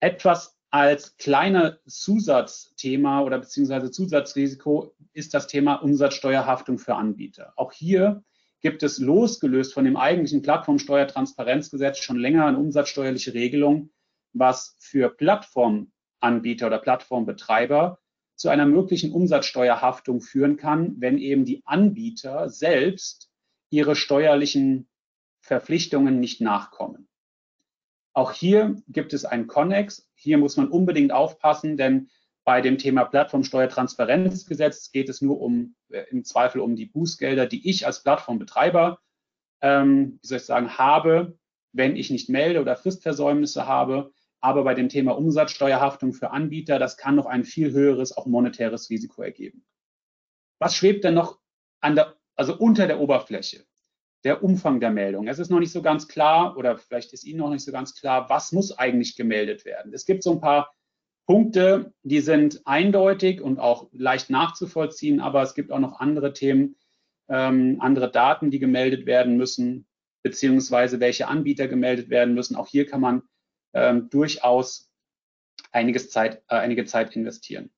Etwas 0.00 0.58
als 0.70 1.16
kleiner 1.16 1.78
Zusatzthema 1.86 3.22
oder 3.22 3.38
beziehungsweise 3.38 3.90
Zusatzrisiko 3.90 4.94
ist 5.12 5.34
das 5.34 5.46
Thema 5.46 5.76
Umsatzsteuerhaftung 5.76 6.78
für 6.78 6.96
Anbieter. 6.96 7.52
Auch 7.56 7.72
hier 7.72 8.24
gibt 8.60 8.82
es 8.82 8.98
losgelöst 8.98 9.72
von 9.72 9.84
dem 9.84 9.96
eigentlichen 9.96 10.42
Plattformsteuertransparenzgesetz 10.42 11.98
schon 11.98 12.18
länger 12.18 12.46
eine 12.46 12.58
umsatzsteuerliche 12.58 13.34
Regelung, 13.34 13.90
was 14.32 14.76
für 14.80 15.10
Plattformanbieter 15.10 16.66
oder 16.66 16.78
Plattformbetreiber 16.78 18.00
zu 18.34 18.48
einer 18.48 18.66
möglichen 18.66 19.12
Umsatzsteuerhaftung 19.12 20.20
führen 20.20 20.56
kann, 20.56 20.96
wenn 20.98 21.18
eben 21.18 21.44
die 21.44 21.62
Anbieter 21.64 22.48
selbst 22.48 23.27
ihre 23.70 23.96
steuerlichen 23.96 24.88
Verpflichtungen 25.40 26.20
nicht 26.20 26.40
nachkommen. 26.40 27.08
Auch 28.12 28.32
hier 28.32 28.76
gibt 28.88 29.12
es 29.12 29.24
einen 29.24 29.46
Connex. 29.46 30.10
Hier 30.14 30.38
muss 30.38 30.56
man 30.56 30.68
unbedingt 30.68 31.12
aufpassen, 31.12 31.76
denn 31.76 32.10
bei 32.44 32.60
dem 32.60 32.78
Thema 32.78 33.04
Plattformsteuertransparenzgesetz 33.04 34.90
geht 34.90 35.08
es 35.08 35.20
nur 35.20 35.40
um, 35.40 35.76
äh, 35.90 36.04
im 36.10 36.24
Zweifel 36.24 36.60
um 36.60 36.76
die 36.76 36.86
Bußgelder, 36.86 37.46
die 37.46 37.68
ich 37.68 37.86
als 37.86 38.02
Plattformbetreiber, 38.02 39.00
ähm, 39.60 40.18
wie 40.22 40.26
soll 40.26 40.38
ich 40.38 40.44
sagen, 40.44 40.78
habe, 40.78 41.38
wenn 41.72 41.96
ich 41.96 42.10
nicht 42.10 42.28
melde 42.28 42.60
oder 42.60 42.74
Fristversäumnisse 42.76 43.66
habe. 43.66 44.12
Aber 44.40 44.64
bei 44.64 44.74
dem 44.74 44.88
Thema 44.88 45.12
Umsatzsteuerhaftung 45.12 46.12
für 46.12 46.30
Anbieter, 46.30 46.78
das 46.78 46.96
kann 46.96 47.16
noch 47.16 47.26
ein 47.26 47.44
viel 47.44 47.72
höheres, 47.72 48.16
auch 48.16 48.26
monetäres 48.26 48.88
Risiko 48.88 49.22
ergeben. 49.22 49.64
Was 50.58 50.74
schwebt 50.74 51.04
denn 51.04 51.14
noch 51.14 51.38
an 51.80 51.96
der 51.96 52.17
also 52.38 52.56
unter 52.56 52.86
der 52.86 53.00
Oberfläche, 53.00 53.64
der 54.24 54.42
Umfang 54.42 54.80
der 54.80 54.90
Meldung. 54.90 55.26
Es 55.26 55.38
ist 55.38 55.50
noch 55.50 55.58
nicht 55.58 55.72
so 55.72 55.82
ganz 55.82 56.06
klar 56.06 56.56
oder 56.56 56.78
vielleicht 56.78 57.12
ist 57.12 57.24
Ihnen 57.24 57.40
noch 57.40 57.50
nicht 57.50 57.64
so 57.64 57.72
ganz 57.72 57.94
klar, 57.94 58.30
was 58.30 58.52
muss 58.52 58.78
eigentlich 58.78 59.16
gemeldet 59.16 59.64
werden. 59.64 59.92
Es 59.92 60.06
gibt 60.06 60.22
so 60.22 60.32
ein 60.32 60.40
paar 60.40 60.72
Punkte, 61.26 61.92
die 62.02 62.20
sind 62.20 62.62
eindeutig 62.64 63.42
und 63.42 63.58
auch 63.58 63.88
leicht 63.92 64.30
nachzuvollziehen, 64.30 65.20
aber 65.20 65.42
es 65.42 65.54
gibt 65.54 65.72
auch 65.72 65.80
noch 65.80 65.98
andere 66.00 66.32
Themen, 66.32 66.76
ähm, 67.28 67.78
andere 67.80 68.10
Daten, 68.10 68.50
die 68.50 68.60
gemeldet 68.60 69.04
werden 69.04 69.36
müssen, 69.36 69.86
beziehungsweise 70.22 71.00
welche 71.00 71.26
Anbieter 71.26 71.66
gemeldet 71.66 72.08
werden 72.08 72.34
müssen. 72.34 72.56
Auch 72.56 72.68
hier 72.68 72.86
kann 72.86 73.00
man 73.00 73.22
ähm, 73.74 74.08
durchaus 74.10 74.90
einiges 75.72 76.10
Zeit, 76.10 76.42
äh, 76.48 76.54
einige 76.54 76.84
Zeit 76.84 77.14
investieren 77.16 77.70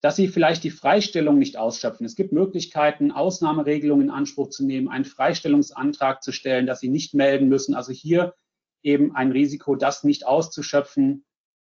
dass 0.00 0.16
sie 0.16 0.28
vielleicht 0.28 0.64
die 0.64 0.70
Freistellung 0.70 1.38
nicht 1.38 1.56
ausschöpfen. 1.56 2.06
Es 2.06 2.16
gibt 2.16 2.32
Möglichkeiten, 2.32 3.12
Ausnahmeregelungen 3.12 4.06
in 4.06 4.10
Anspruch 4.10 4.48
zu 4.48 4.64
nehmen, 4.64 4.88
einen 4.88 5.04
Freistellungsantrag 5.04 6.22
zu 6.22 6.32
stellen, 6.32 6.66
dass 6.66 6.80
sie 6.80 6.88
nicht 6.88 7.12
melden 7.14 7.48
müssen. 7.48 7.74
Also 7.74 7.92
hier 7.92 8.34
eben 8.82 9.14
ein 9.14 9.30
Risiko, 9.30 9.76
das 9.76 10.04
nicht 10.04 10.26
auszuschöpfen. 10.26 11.24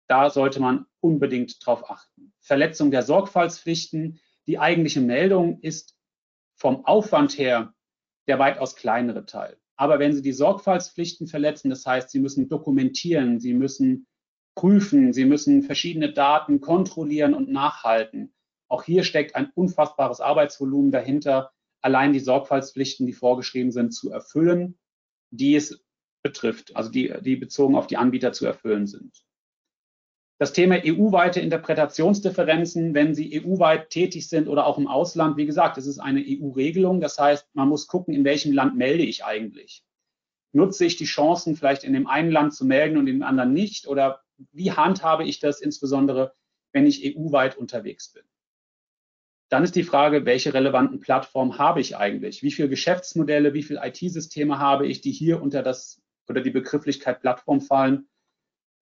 Da 0.07 0.31
sollte 0.31 0.61
man 0.61 0.87
unbedingt 1.01 1.65
drauf 1.65 1.91
achten. 1.91 2.33
Verletzung 2.41 2.91
der 2.91 3.03
Sorgfaltspflichten. 3.03 4.21
Die 4.47 4.59
eigentliche 4.59 5.01
Meldung 5.01 5.61
ist 5.61 5.97
vom 6.55 6.85
Aufwand 6.85 7.37
her 7.37 7.75
der 8.29 8.39
weitaus 8.39 8.77
kleinere 8.77 9.27
Teil. 9.27 9.57
Aber 9.77 9.99
wenn 9.99 10.13
Sie 10.13 10.23
die 10.23 10.33
Sorgfaltspflichten 10.33 11.27
verletzen, 11.27 11.71
das 11.71 11.87
heißt, 11.87 12.11
Sie 12.11 12.21
müssen 12.21 12.49
dokumentieren, 12.49 13.41
Sie 13.41 13.55
müssen 13.55 14.07
prüfen, 14.55 15.13
sie 15.13 15.25
müssen 15.25 15.63
verschiedene 15.63 16.13
Daten 16.13 16.61
kontrollieren 16.61 17.35
und 17.35 17.51
nachhalten. 17.51 18.35
Auch 18.69 18.85
hier 18.85 19.05
steckt 19.05 19.35
ein 19.35 19.51
unfassbares 19.55 20.21
Arbeitsvolumen 20.21 20.93
dahinter, 20.93 21.53
allein 21.81 22.13
die 22.13 22.21
Sorgfaltspflichten, 22.21 23.07
die 23.07 23.13
vorgeschrieben 23.13 23.73
sind, 23.73 23.93
zu 23.93 24.11
erfüllen, 24.11 24.79
die 25.31 25.57
es 25.57 25.85
betrifft, 26.23 26.77
also 26.77 26.91
die, 26.91 27.13
die 27.23 27.37
bezogen 27.37 27.77
auf 27.77 27.87
die 27.87 27.97
Anbieter 27.97 28.33
zu 28.33 28.47
erfüllen 28.47 28.87
sind. 28.87 29.25
Das 30.39 30.55
Thema 30.55 30.77
EU-weite 30.83 31.41
Interpretationsdifferenzen, 31.41 32.95
wenn 32.95 33.15
Sie 33.15 33.45
EU-weit 33.45 33.91
tätig 33.91 34.27
sind 34.27 34.49
oder 34.49 34.67
auch 34.67 34.79
im 34.79 34.87
Ausland, 34.87 35.37
wie 35.37 35.45
gesagt, 35.45 35.77
es 35.77 35.87
ist 35.87 35.99
eine 35.99 36.25
EU-Regelung. 36.27 37.03
Das 37.03 37.19
heißt, 37.19 37.47
man 37.53 37.69
muss 37.69 37.87
gucken, 37.87 38.15
in 38.15 38.25
welchem 38.25 38.53
Land 38.53 38.75
melde 38.75 39.03
ich 39.03 39.23
eigentlich. 39.23 39.85
Nutze 40.53 40.87
ich 40.87 40.97
die 40.97 41.05
Chancen, 41.05 41.57
vielleicht 41.57 41.85
in 41.85 41.93
dem 41.93 42.07
einen 42.07 42.31
Land 42.31 42.55
zu 42.55 42.65
melden 42.65 42.97
und 42.97 43.07
in 43.07 43.17
dem 43.17 43.23
anderen 43.23 43.53
nicht? 43.53 43.87
Oder 43.87 44.23
wie 44.53 44.73
handhabe 44.73 45.25
ich 45.25 45.39
das 45.39 45.61
insbesondere, 45.61 46.35
wenn 46.73 46.87
ich 46.87 47.17
EU-weit 47.17 47.57
unterwegs 47.57 48.13
bin? 48.13 48.23
Dann 49.49 49.65
ist 49.65 49.75
die 49.75 49.83
Frage, 49.83 50.25
welche 50.25 50.55
relevanten 50.55 51.01
Plattformen 51.01 51.59
habe 51.59 51.81
ich 51.81 51.97
eigentlich? 51.97 52.43
Wie 52.43 52.53
viele 52.53 52.69
Geschäftsmodelle, 52.69 53.53
wie 53.53 53.65
viele 53.65 53.81
IT-Systeme 53.85 54.59
habe 54.59 54.87
ich, 54.87 55.01
die 55.01 55.11
hier 55.11 55.43
unter 55.43 55.63
das 55.63 56.01
oder 56.29 56.41
die 56.41 56.51
Begrifflichkeit 56.51 57.21
Plattform 57.21 57.61
fallen? 57.61 58.09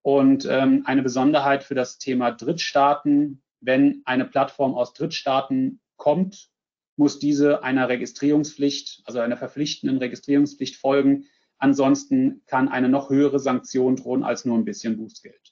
Und 0.03 0.45
ähm, 0.45 0.83
eine 0.85 1.03
Besonderheit 1.03 1.65
für 1.65 1.75
das 1.75 1.99
Thema 1.99 2.31
Drittstaaten, 2.31 3.43
wenn 3.61 4.03
eine 4.05 4.27
Plattform 4.27 4.75
aus 4.75 4.93
Drittstaaten 4.93 5.81
kommt, 5.97 6.51
muss 6.97 7.19
diese 7.19 7.63
einer 7.63 7.89
Registrierungspflicht, 7.89 9.03
also 9.07 9.21
einer 9.21 9.37
verpflichtenden 9.37 9.99
Registrierungspflicht 9.99 10.77
folgen, 10.77 11.27
Ansonsten 11.59 12.43
kann 12.47 12.69
eine 12.69 12.89
noch 12.89 13.11
höhere 13.11 13.41
Sanktion 13.41 13.97
drohen 13.97 14.23
als 14.23 14.45
nur 14.45 14.57
ein 14.57 14.65
bisschen 14.65 14.97
Bußgeld. 14.97 15.48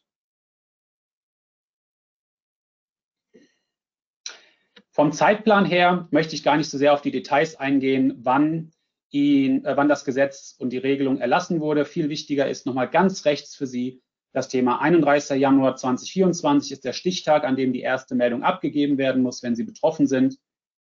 Vom 4.97 5.13
Zeitplan 5.13 5.67
her 5.67 6.09
möchte 6.11 6.35
ich 6.35 6.43
gar 6.43 6.57
nicht 6.57 6.71
so 6.71 6.79
sehr 6.79 6.95
auf 6.95 7.03
die 7.03 7.11
Details 7.11 7.57
eingehen, 7.57 8.15
wann, 8.23 8.71
ihn, 9.11 9.63
äh, 9.67 9.77
wann 9.77 9.91
das 9.91 10.07
Gesetz 10.07 10.57
und 10.59 10.71
die 10.71 10.79
Regelung 10.79 11.19
erlassen 11.19 11.61
wurde. 11.61 11.85
Viel 11.85 12.09
wichtiger 12.09 12.49
ist 12.49 12.65
nochmal 12.65 12.89
ganz 12.89 13.27
rechts 13.27 13.55
für 13.55 13.67
Sie 13.67 14.01
das 14.33 14.49
Thema 14.49 14.81
31. 14.81 15.39
Januar 15.39 15.77
2024 15.77 16.73
ist 16.73 16.87
der 16.87 16.95
Stichtag, 16.95 17.45
an 17.45 17.57
dem 17.57 17.75
die 17.75 17.83
erste 17.83 18.15
Meldung 18.15 18.43
abgegeben 18.43 18.97
werden 18.97 19.23
muss, 19.23 19.43
wenn 19.43 19.55
Sie 19.55 19.65
betroffen 19.65 20.07
sind. 20.07 20.39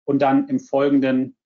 Und 0.04 0.22
dann 0.22 0.46
im 0.46 0.60
Folgenden 0.60 1.36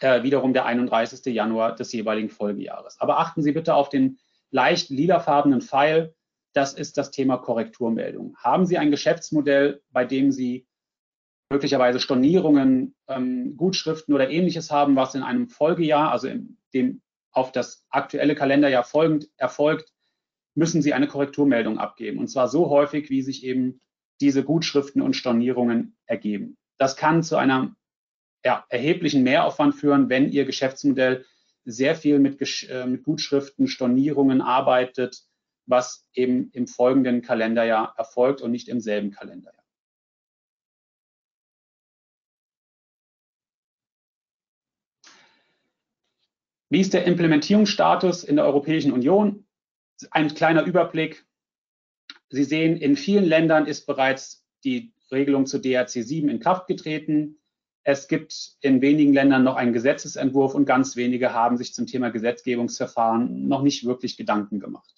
äh, 0.00 0.22
wiederum 0.22 0.54
der 0.54 0.64
31. 0.64 1.26
Januar 1.26 1.74
des 1.74 1.92
jeweiligen 1.92 2.30
Folgejahres. 2.30 2.98
Aber 3.00 3.18
achten 3.18 3.42
Sie 3.42 3.52
bitte 3.52 3.74
auf 3.74 3.90
den 3.90 4.18
leicht 4.50 4.88
lilafarbenen 4.88 5.60
Pfeil. 5.60 6.14
Das 6.54 6.72
ist 6.72 6.96
das 6.96 7.10
Thema 7.10 7.36
Korrekturmeldung. 7.36 8.34
Haben 8.38 8.64
Sie 8.64 8.78
ein 8.78 8.90
Geschäftsmodell, 8.90 9.82
bei 9.90 10.06
dem 10.06 10.32
Sie 10.32 10.66
möglicherweise 11.50 12.00
Stornierungen, 12.00 12.94
ähm, 13.08 13.56
Gutschriften 13.56 14.14
oder 14.14 14.30
ähnliches 14.30 14.70
haben, 14.70 14.96
was 14.96 15.14
in 15.14 15.22
einem 15.22 15.48
Folgejahr, 15.48 16.10
also 16.10 16.28
in 16.28 16.58
dem 16.74 17.02
auf 17.32 17.52
das 17.52 17.84
aktuelle 17.90 18.34
Kalenderjahr 18.34 18.84
folgend 18.84 19.28
erfolgt, 19.36 19.92
müssen 20.54 20.80
Sie 20.82 20.94
eine 20.94 21.06
Korrekturmeldung 21.06 21.78
abgeben. 21.78 22.18
Und 22.18 22.28
zwar 22.28 22.48
so 22.48 22.70
häufig, 22.70 23.10
wie 23.10 23.22
sich 23.22 23.44
eben 23.44 23.80
diese 24.20 24.42
Gutschriften 24.42 25.02
und 25.02 25.14
Stornierungen 25.14 25.96
ergeben. 26.06 26.56
Das 26.78 26.96
kann 26.96 27.22
zu 27.22 27.36
einem 27.36 27.76
ja, 28.44 28.64
erheblichen 28.70 29.22
Mehraufwand 29.22 29.74
führen, 29.74 30.08
wenn 30.08 30.30
Ihr 30.30 30.46
Geschäftsmodell 30.46 31.26
sehr 31.64 31.94
viel 31.94 32.18
mit, 32.18 32.40
äh, 32.70 32.86
mit 32.86 33.02
Gutschriften, 33.02 33.66
Stornierungen 33.66 34.40
arbeitet, 34.40 35.24
was 35.66 36.08
eben 36.14 36.50
im 36.52 36.66
folgenden 36.66 37.22
Kalenderjahr 37.22 37.94
erfolgt 37.98 38.40
und 38.40 38.52
nicht 38.52 38.68
im 38.68 38.80
selben 38.80 39.10
Kalenderjahr. 39.10 39.65
Wie 46.68 46.80
ist 46.80 46.94
der 46.94 47.04
Implementierungsstatus 47.04 48.24
in 48.24 48.36
der 48.36 48.44
Europäischen 48.44 48.92
Union? 48.92 49.46
Ein 50.10 50.34
kleiner 50.34 50.64
Überblick. 50.64 51.24
Sie 52.28 52.44
sehen, 52.44 52.76
in 52.76 52.96
vielen 52.96 53.24
Ländern 53.24 53.66
ist 53.66 53.86
bereits 53.86 54.44
die 54.64 54.92
Regelung 55.12 55.46
zu 55.46 55.58
DRC 55.58 55.90
7 55.90 56.28
in 56.28 56.40
Kraft 56.40 56.66
getreten. 56.66 57.38
Es 57.84 58.08
gibt 58.08 58.56
in 58.60 58.80
wenigen 58.80 59.12
Ländern 59.12 59.44
noch 59.44 59.54
einen 59.54 59.72
Gesetzesentwurf 59.72 60.54
und 60.54 60.64
ganz 60.64 60.96
wenige 60.96 61.32
haben 61.32 61.56
sich 61.56 61.72
zum 61.72 61.86
Thema 61.86 62.10
Gesetzgebungsverfahren 62.10 63.46
noch 63.46 63.62
nicht 63.62 63.86
wirklich 63.86 64.16
Gedanken 64.16 64.58
gemacht. 64.58 64.92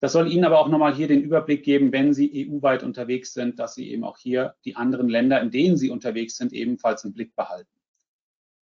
Das 0.00 0.12
soll 0.12 0.30
Ihnen 0.30 0.44
aber 0.44 0.58
auch 0.58 0.68
nochmal 0.68 0.94
hier 0.94 1.06
den 1.06 1.22
Überblick 1.22 1.62
geben, 1.62 1.92
wenn 1.92 2.12
Sie 2.12 2.50
EU-weit 2.50 2.82
unterwegs 2.82 3.32
sind, 3.32 3.60
dass 3.60 3.74
Sie 3.74 3.88
eben 3.90 4.02
auch 4.02 4.18
hier 4.18 4.56
die 4.64 4.74
anderen 4.74 5.08
Länder, 5.08 5.40
in 5.40 5.52
denen 5.52 5.76
Sie 5.76 5.88
unterwegs 5.88 6.36
sind, 6.36 6.52
ebenfalls 6.52 7.04
im 7.04 7.12
Blick 7.12 7.36
behalten. 7.36 7.70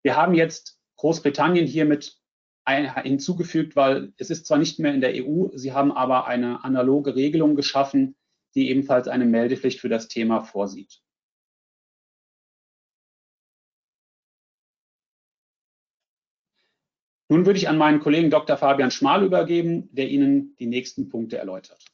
Wir 0.02 0.14
haben 0.14 0.34
jetzt 0.34 0.81
Großbritannien 1.02 1.66
hier 1.66 1.84
mit 1.84 2.16
hinzugefügt, 2.64 3.74
weil 3.74 4.12
es 4.18 4.30
ist 4.30 4.46
zwar 4.46 4.58
nicht 4.58 4.78
mehr 4.78 4.94
in 4.94 5.00
der 5.00 5.12
EU, 5.14 5.48
sie 5.52 5.72
haben 5.72 5.90
aber 5.90 6.28
eine 6.28 6.62
analoge 6.62 7.16
Regelung 7.16 7.56
geschaffen, 7.56 8.14
die 8.54 8.70
ebenfalls 8.70 9.08
eine 9.08 9.24
Meldepflicht 9.24 9.80
für 9.80 9.88
das 9.88 10.06
Thema 10.06 10.42
vorsieht. 10.42 11.02
Nun 17.28 17.46
würde 17.46 17.58
ich 17.58 17.68
an 17.68 17.78
meinen 17.78 17.98
Kollegen 17.98 18.30
Dr. 18.30 18.56
Fabian 18.56 18.92
Schmal 18.92 19.24
übergeben, 19.24 19.88
der 19.92 20.08
Ihnen 20.08 20.54
die 20.60 20.66
nächsten 20.66 21.08
Punkte 21.08 21.36
erläutert. 21.36 21.84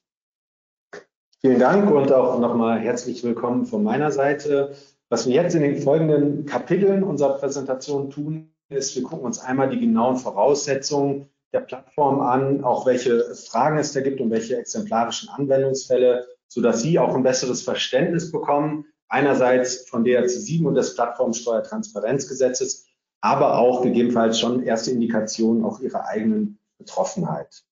Vielen 1.41 1.59
Dank 1.59 1.91
und 1.91 2.13
auch 2.13 2.39
nochmal 2.41 2.79
herzlich 2.81 3.25
willkommen 3.25 3.65
von 3.65 3.83
meiner 3.83 4.11
Seite. 4.11 4.77
Was 5.09 5.27
wir 5.27 5.33
jetzt 5.33 5.55
in 5.55 5.63
den 5.63 5.81
folgenden 5.81 6.45
Kapiteln 6.45 7.03
unserer 7.03 7.39
Präsentation 7.39 8.11
tun, 8.11 8.53
ist, 8.71 8.95
wir 8.97 9.03
gucken 9.03 9.25
uns 9.25 9.39
einmal 9.39 9.71
die 9.71 9.81
genauen 9.81 10.17
Voraussetzungen 10.17 11.29
der 11.53 11.61
Plattform 11.61 12.21
an, 12.21 12.63
auch 12.63 12.87
welche 12.87 13.35
Fragen 13.35 13.79
es 13.79 13.93
da 13.93 14.01
gibt 14.01 14.21
und 14.21 14.31
welche 14.31 14.59
exemplarischen 14.59 15.31
Anwendungsfälle, 15.31 16.27
sodass 16.47 16.83
Sie 16.83 16.99
auch 16.99 17.15
ein 17.15 17.23
besseres 17.23 17.63
Verständnis 17.63 18.31
bekommen, 18.31 18.85
einerseits 19.09 19.89
von 19.89 20.05
DRC 20.05 20.29
7 20.29 20.67
und 20.67 20.75
des 20.75 20.95
Plattformsteuertransparenzgesetzes, 20.95 22.87
aber 23.21 23.59
auch 23.59 23.83
gegebenenfalls 23.83 24.39
schon 24.39 24.63
erste 24.63 24.91
Indikationen 24.91 25.65
auch 25.65 25.81
Ihrer 25.81 26.07
eigenen 26.07 26.59
Betroffenheit. 26.77 27.65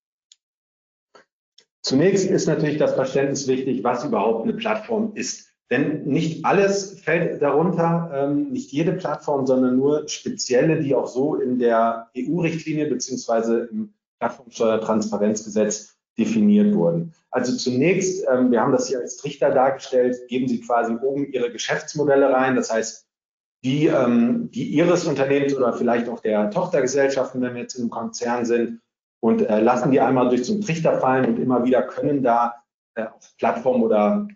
Zunächst 1.83 2.29
ist 2.29 2.47
natürlich 2.47 2.79
das 2.79 2.95
Verständnis 2.95 3.47
wichtig, 3.47 3.85
was 3.85 4.05
überhaupt 4.05 4.45
eine 4.45 4.55
Plattform 4.55 5.13
ist. 5.15 5.46
Denn 5.71 6.05
nicht 6.05 6.45
alles 6.45 7.01
fällt 7.01 7.43
darunter, 7.43 8.11
ähm, 8.15 8.51
nicht 8.51 8.71
jede 8.71 8.93
Plattform, 8.93 9.47
sondern 9.47 9.77
nur 9.77 10.09
spezielle, 10.09 10.81
die 10.81 10.95
auch 10.95 11.09
so 11.09 11.35
in 11.37 11.59
der 11.59 12.09
EU-Richtlinie 12.17 12.87
beziehungsweise 12.87 13.69
im 13.73 13.93
Plattformsteuertransparenzgesetz 14.21 15.97
definiert 16.17 16.75
wurden. 16.75 17.13
Also 17.31 17.57
zunächst, 17.57 18.25
ähm, 18.31 18.51
wir 18.53 18.61
haben 18.61 18.73
das 18.73 18.89
hier 18.89 19.01
als 19.01 19.17
Trichter 19.17 19.51
dargestellt, 19.51 20.17
geben 20.29 20.49
Sie 20.49 20.61
quasi 20.61 20.95
oben 20.95 21.31
Ihre 21.33 21.51
Geschäftsmodelle 21.51 22.33
rein, 22.33 22.55
das 22.57 22.73
heißt, 22.73 23.07
die, 23.65 23.87
ähm, 23.87 24.51
die 24.53 24.69
Ihres 24.69 25.05
Unternehmens 25.05 25.55
oder 25.55 25.73
vielleicht 25.73 26.09
auch 26.09 26.21
der 26.21 26.51
Tochtergesellschaften, 26.51 27.43
wenn 27.43 27.55
wir 27.55 27.63
jetzt 27.63 27.75
im 27.75 27.91
Konzern 27.91 28.45
sind, 28.45 28.81
und 29.21 29.43
äh, 29.43 29.61
lassen 29.61 29.91
die 29.91 30.01
einmal 30.01 30.29
durch 30.29 30.45
so 30.45 30.53
einen 30.53 30.63
Trichter 30.63 31.01
fallen 31.01 31.25
und 31.25 31.39
immer 31.39 31.65
wieder 31.65 31.83
können 31.83 32.23
da 32.23 32.55
äh, 32.95 33.07
Plattformen 33.39 33.83
oder 33.83 34.29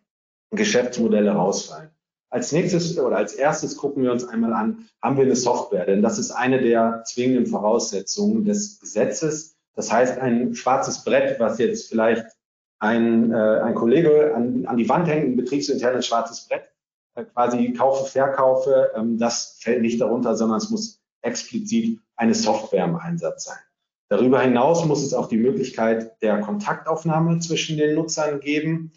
Geschäftsmodelle 0.50 1.32
rausfallen. 1.32 1.90
Als 2.30 2.52
nächstes 2.52 2.96
oder 2.98 3.16
als 3.16 3.34
erstes 3.34 3.76
gucken 3.76 4.04
wir 4.04 4.12
uns 4.12 4.24
einmal 4.24 4.52
an, 4.52 4.88
haben 5.02 5.16
wir 5.16 5.24
eine 5.24 5.36
Software? 5.36 5.84
Denn 5.84 6.02
das 6.02 6.18
ist 6.18 6.30
eine 6.30 6.60
der 6.60 7.02
zwingenden 7.04 7.46
Voraussetzungen 7.46 8.44
des 8.44 8.78
Gesetzes. 8.78 9.56
Das 9.74 9.90
heißt, 9.92 10.18
ein 10.18 10.54
schwarzes 10.54 11.02
Brett, 11.04 11.40
was 11.40 11.58
jetzt 11.58 11.88
vielleicht 11.88 12.26
ein, 12.78 13.32
äh, 13.32 13.36
ein 13.36 13.74
Kollege 13.74 14.34
an, 14.34 14.64
an 14.66 14.76
die 14.76 14.88
Wand 14.88 15.08
hängt, 15.08 15.26
ein 15.26 15.36
betriebsinternes 15.36 16.06
schwarzes 16.06 16.46
Brett, 16.46 16.70
äh, 17.16 17.24
quasi 17.24 17.72
kaufe, 17.72 18.10
verkaufe, 18.10 18.90
ähm, 18.94 19.18
das 19.18 19.58
fällt 19.60 19.82
nicht 19.82 20.00
darunter, 20.00 20.36
sondern 20.36 20.58
es 20.58 20.70
muss 20.70 21.00
explizit 21.22 22.00
eine 22.16 22.34
Software 22.34 22.84
im 22.84 22.96
Einsatz 22.96 23.44
sein. 23.44 23.58
Darüber 24.08 24.40
hinaus 24.40 24.84
muss 24.86 25.02
es 25.04 25.14
auch 25.14 25.28
die 25.28 25.36
Möglichkeit 25.36 26.20
der 26.22 26.40
Kontaktaufnahme 26.40 27.38
zwischen 27.40 27.76
den 27.76 27.94
Nutzern 27.94 28.40
geben 28.40 28.92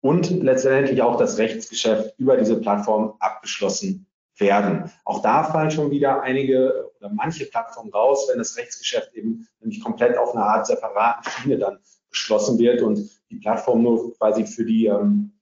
und 0.00 0.30
letztendlich 0.42 1.02
auch 1.02 1.16
das 1.16 1.38
Rechtsgeschäft 1.38 2.14
über 2.18 2.36
diese 2.36 2.60
Plattform 2.60 3.14
abgeschlossen 3.18 4.06
werden. 4.36 4.90
Auch 5.04 5.22
da 5.22 5.44
fallen 5.44 5.70
schon 5.70 5.90
wieder 5.90 6.22
einige 6.22 6.90
oder 6.98 7.10
manche 7.10 7.46
Plattformen 7.46 7.92
raus, 7.92 8.28
wenn 8.30 8.38
das 8.38 8.56
Rechtsgeschäft 8.56 9.12
eben 9.14 9.48
nämlich 9.60 9.82
komplett 9.82 10.16
auf 10.16 10.34
einer 10.34 10.44
Art 10.44 10.66
separaten 10.66 11.30
Schiene 11.30 11.58
dann 11.58 11.78
beschlossen 12.10 12.58
wird 12.58 12.82
und 12.82 13.10
die 13.30 13.36
Plattform 13.36 13.82
nur 13.82 14.14
quasi 14.16 14.46
für 14.46 14.64
die, 14.64 14.86
ähm, 14.86 15.32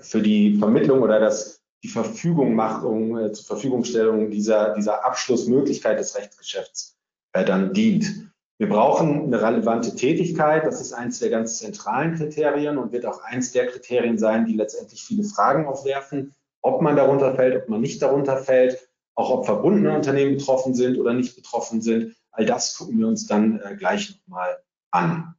für 0.00 0.22
die 0.22 0.56
Vermittlung 0.56 1.02
oder 1.02 1.20
das, 1.20 1.62
die 1.82 1.88
Verfügungmachung, 1.88 3.18
äh, 3.18 3.32
zur 3.32 3.46
Verfügungstellung 3.46 4.30
dieser, 4.30 4.74
dieser 4.74 5.04
Abschlussmöglichkeit 5.04 5.98
des 5.98 6.16
Rechtsgeschäfts 6.16 6.96
äh, 7.32 7.44
dann 7.44 7.72
dient. 7.72 8.30
Wir 8.58 8.68
brauchen 8.68 9.26
eine 9.26 9.40
relevante 9.40 9.94
Tätigkeit. 9.94 10.66
Das 10.66 10.80
ist 10.80 10.92
eines 10.92 11.20
der 11.20 11.30
ganz 11.30 11.58
zentralen 11.58 12.16
Kriterien 12.16 12.76
und 12.76 12.90
wird 12.90 13.06
auch 13.06 13.22
eins 13.22 13.52
der 13.52 13.68
Kriterien 13.68 14.18
sein, 14.18 14.46
die 14.46 14.54
letztendlich 14.54 15.02
viele 15.02 15.22
Fragen 15.22 15.66
aufwerfen, 15.66 16.34
ob 16.60 16.82
man 16.82 16.96
darunter 16.96 17.36
fällt, 17.36 17.56
ob 17.56 17.68
man 17.68 17.80
nicht 17.80 18.02
darunter 18.02 18.36
fällt, 18.36 18.90
auch 19.14 19.30
ob 19.30 19.46
verbundene 19.46 19.94
Unternehmen 19.94 20.36
betroffen 20.36 20.74
sind 20.74 20.98
oder 20.98 21.14
nicht 21.14 21.36
betroffen 21.36 21.80
sind. 21.80 22.16
All 22.32 22.46
das 22.46 22.76
gucken 22.76 22.98
wir 22.98 23.06
uns 23.06 23.28
dann 23.28 23.60
äh, 23.60 23.76
gleich 23.76 24.20
nochmal 24.26 24.58
an. 24.90 25.34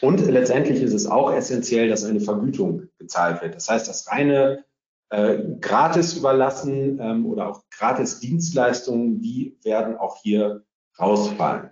Und 0.00 0.24
letztendlich 0.26 0.82
ist 0.82 0.94
es 0.94 1.06
auch 1.06 1.32
essentiell, 1.32 1.88
dass 1.88 2.04
eine 2.04 2.20
Vergütung 2.20 2.88
gezahlt 2.98 3.42
wird. 3.42 3.54
Das 3.54 3.68
heißt, 3.68 3.86
das 3.88 4.10
reine 4.10 4.64
äh, 5.10 5.38
gratis 5.60 6.14
überlassen 6.14 6.98
ähm, 7.00 7.26
oder 7.26 7.50
auch 7.50 7.62
gratis 7.70 8.20
Dienstleistungen, 8.20 9.20
die 9.20 9.58
werden 9.62 9.96
auch 9.96 10.16
hier 10.22 10.64
rausfallen. 10.98 11.70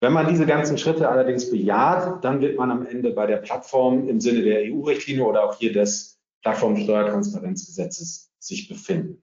Wenn 0.00 0.12
man 0.12 0.28
diese 0.28 0.44
ganzen 0.44 0.76
Schritte 0.76 1.08
allerdings 1.08 1.50
bejaht, 1.50 2.22
dann 2.22 2.40
wird 2.40 2.58
man 2.58 2.70
am 2.70 2.86
Ende 2.86 3.12
bei 3.12 3.26
der 3.26 3.38
Plattform 3.38 4.08
im 4.08 4.20
Sinne 4.20 4.42
der 4.42 4.60
EU-Richtlinie 4.64 5.24
oder 5.24 5.44
auch 5.44 5.58
hier 5.58 5.72
des 5.72 6.20
Plattformsteuertransparenzgesetzes 6.42 8.30
sich 8.38 8.68
befinden. 8.68 9.22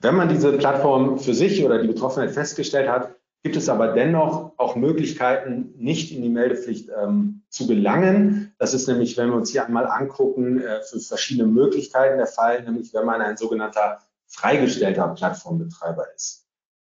Wenn 0.00 0.14
man 0.14 0.28
diese 0.28 0.52
Plattform 0.56 1.18
für 1.18 1.34
sich 1.34 1.64
oder 1.64 1.80
die 1.80 1.88
Betroffenheit 1.88 2.30
festgestellt 2.30 2.88
hat, 2.88 3.16
gibt 3.42 3.56
es 3.56 3.68
aber 3.68 3.88
dennoch 3.88 4.52
auch 4.56 4.76
Möglichkeiten, 4.76 5.72
nicht 5.76 6.14
in 6.14 6.22
die 6.22 6.28
Meldepflicht 6.28 6.90
ähm, 6.96 7.42
zu 7.48 7.66
gelangen. 7.66 8.54
Das 8.58 8.74
ist 8.74 8.88
nämlich, 8.88 9.16
wenn 9.16 9.30
wir 9.30 9.36
uns 9.36 9.50
hier 9.50 9.64
einmal 9.64 9.86
angucken, 9.86 10.60
äh, 10.60 10.82
für 10.82 11.00
verschiedene 11.00 11.48
Möglichkeiten 11.48 12.18
der 12.18 12.26
Fall, 12.26 12.62
nämlich 12.62 12.92
wenn 12.94 13.06
man 13.06 13.20
ein 13.20 13.36
sogenannter 13.36 14.00
freigestellter 14.26 15.08
Plattformbetreiber 15.08 16.06
ist. 16.14 16.45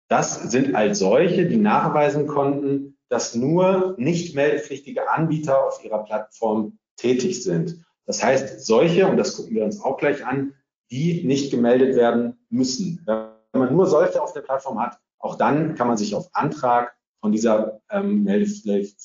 Das 0.09 0.51
sind 0.51 0.75
als 0.75 1.01
solche, 1.01 1.47
die 1.47 1.57
nachweisen 1.57 2.27
konnten, 2.27 2.97
dass 3.09 3.35
nur 3.35 3.95
nicht 3.99 4.35
meldepflichtige 4.35 5.09
Anbieter 5.11 5.65
auf 5.65 5.85
ihrer 5.85 6.05
Plattform 6.05 6.79
tätig 6.97 7.43
sind. 7.43 7.85
Das 8.05 8.23
heißt, 8.23 8.65
solche, 8.65 9.09
und 9.09 9.17
das 9.17 9.37
gucken 9.37 9.55
wir 9.55 9.65
uns 9.65 9.81
auch 9.81 9.97
gleich 9.97 10.25
an, 10.25 10.55
die 10.91 11.25
nicht 11.25 11.51
gemeldet 11.51 11.97
werden 11.97 12.39
müssen. 12.49 13.03
Wenn 13.07 13.61
man 13.61 13.75
nur 13.75 13.87
solche 13.87 14.23
auf 14.23 14.33
der 14.33 14.43
Plattform 14.43 14.81
hat, 14.81 14.99
auch 15.19 15.37
dann 15.37 15.75
kann 15.75 15.89
man 15.89 15.97
sich 15.97 16.15
auf 16.15 16.29
Antrag 16.33 16.95
von 17.21 17.33
dieser 17.33 17.81
ähm, 17.91 18.23
Meldepflicht, 18.23 18.99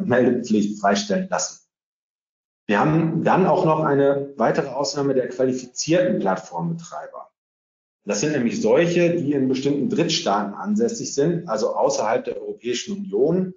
Meldepflicht 0.00 0.80
freistellen 0.80 1.28
lassen. 1.28 1.66
Wir 2.66 2.78
haben 2.78 3.24
dann 3.24 3.46
auch 3.46 3.64
noch 3.64 3.80
eine 3.80 4.32
weitere 4.36 4.68
Ausnahme 4.68 5.12
der 5.12 5.28
qualifizierten 5.28 6.20
Plattformbetreiber. 6.20 7.29
Das 8.04 8.20
sind 8.20 8.32
nämlich 8.32 8.60
solche, 8.60 9.16
die 9.16 9.32
in 9.32 9.48
bestimmten 9.48 9.88
Drittstaaten 9.88 10.54
ansässig 10.54 11.14
sind, 11.14 11.48
also 11.48 11.74
außerhalb 11.74 12.24
der 12.24 12.40
Europäischen 12.40 12.96
Union 12.96 13.54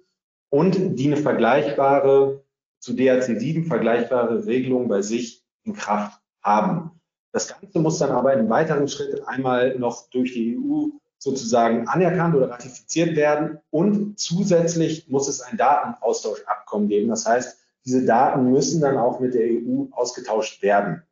und 0.50 0.98
die 0.98 1.06
eine 1.06 1.16
vergleichbare, 1.16 2.44
zu 2.78 2.92
DRC 2.92 3.40
7 3.40 3.64
vergleichbare 3.64 4.44
Regelung 4.46 4.88
bei 4.88 5.00
sich 5.00 5.42
in 5.64 5.72
Kraft 5.72 6.20
haben. 6.42 7.00
Das 7.32 7.48
Ganze 7.48 7.80
muss 7.80 7.98
dann 7.98 8.10
aber 8.10 8.32
in 8.34 8.40
einem 8.40 8.50
weiteren 8.50 8.86
Schritt 8.86 9.26
einmal 9.26 9.78
noch 9.78 10.10
durch 10.10 10.34
die 10.34 10.58
EU 10.58 10.88
sozusagen 11.18 11.88
anerkannt 11.88 12.34
oder 12.34 12.50
ratifiziert 12.50 13.16
werden 13.16 13.58
und 13.70 14.18
zusätzlich 14.20 15.08
muss 15.08 15.26
es 15.26 15.40
ein 15.40 15.56
Datenaustauschabkommen 15.56 16.88
geben. 16.88 17.08
Das 17.08 17.26
heißt, 17.26 17.58
diese 17.86 18.04
Daten 18.04 18.52
müssen 18.52 18.82
dann 18.82 18.98
auch 18.98 19.20
mit 19.20 19.34
der 19.34 19.46
EU 19.46 19.86
ausgetauscht 19.92 20.62
werden. 20.62 21.02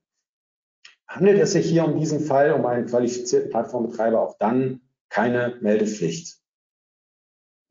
Handelt 1.14 1.38
es 1.40 1.52
sich 1.52 1.66
hier 1.66 1.84
um 1.84 2.00
diesen 2.00 2.20
Fall, 2.20 2.52
um 2.52 2.64
einen 2.64 2.86
qualifizierten 2.86 3.50
Plattformbetreiber, 3.50 4.18
auch 4.18 4.38
dann 4.38 4.80
keine 5.10 5.58
Meldepflicht. 5.60 6.38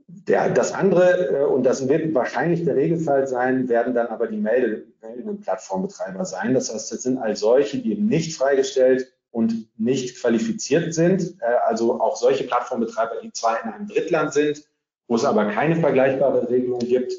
Der, 0.08 0.51
das 0.51 0.73
andere, 0.73 1.39
äh, 1.39 1.45
und 1.45 1.63
das 1.63 1.89
wird 1.89 2.13
wahrscheinlich 2.13 2.65
der 2.65 2.75
Regelfall 2.75 3.27
sein, 3.27 3.67
werden 3.67 3.95
dann 3.95 4.08
aber 4.08 4.27
die 4.27 4.38
Melde, 4.38 4.86
meldenden 5.01 5.39
Plattformbetreiber 5.39 6.23
sein. 6.23 6.54
Das 6.54 6.71
heißt, 6.71 6.91
das 6.91 7.01
sind 7.01 7.17
all 7.17 7.36
solche, 7.36 7.80
die 7.80 7.93
eben 7.93 8.06
nicht 8.06 8.38
freigestellt 8.38 9.12
und 9.32 9.67
nicht 9.80 10.21
qualifiziert 10.21 10.93
sind. 10.93 11.41
Äh, 11.41 11.45
also 11.65 11.99
auch 11.99 12.17
solche 12.17 12.43
Plattformbetreiber, 12.43 13.21
die 13.23 13.34
zwar 13.34 13.63
in 13.63 13.71
einem 13.71 13.88
Drittland 13.88 14.34
sind, 14.34 14.63
wo 15.08 15.15
es 15.15 15.25
aber 15.25 15.45
keine 15.45 15.77
vergleichbare 15.77 16.47
Regelung 16.47 16.77
gibt 16.77 17.12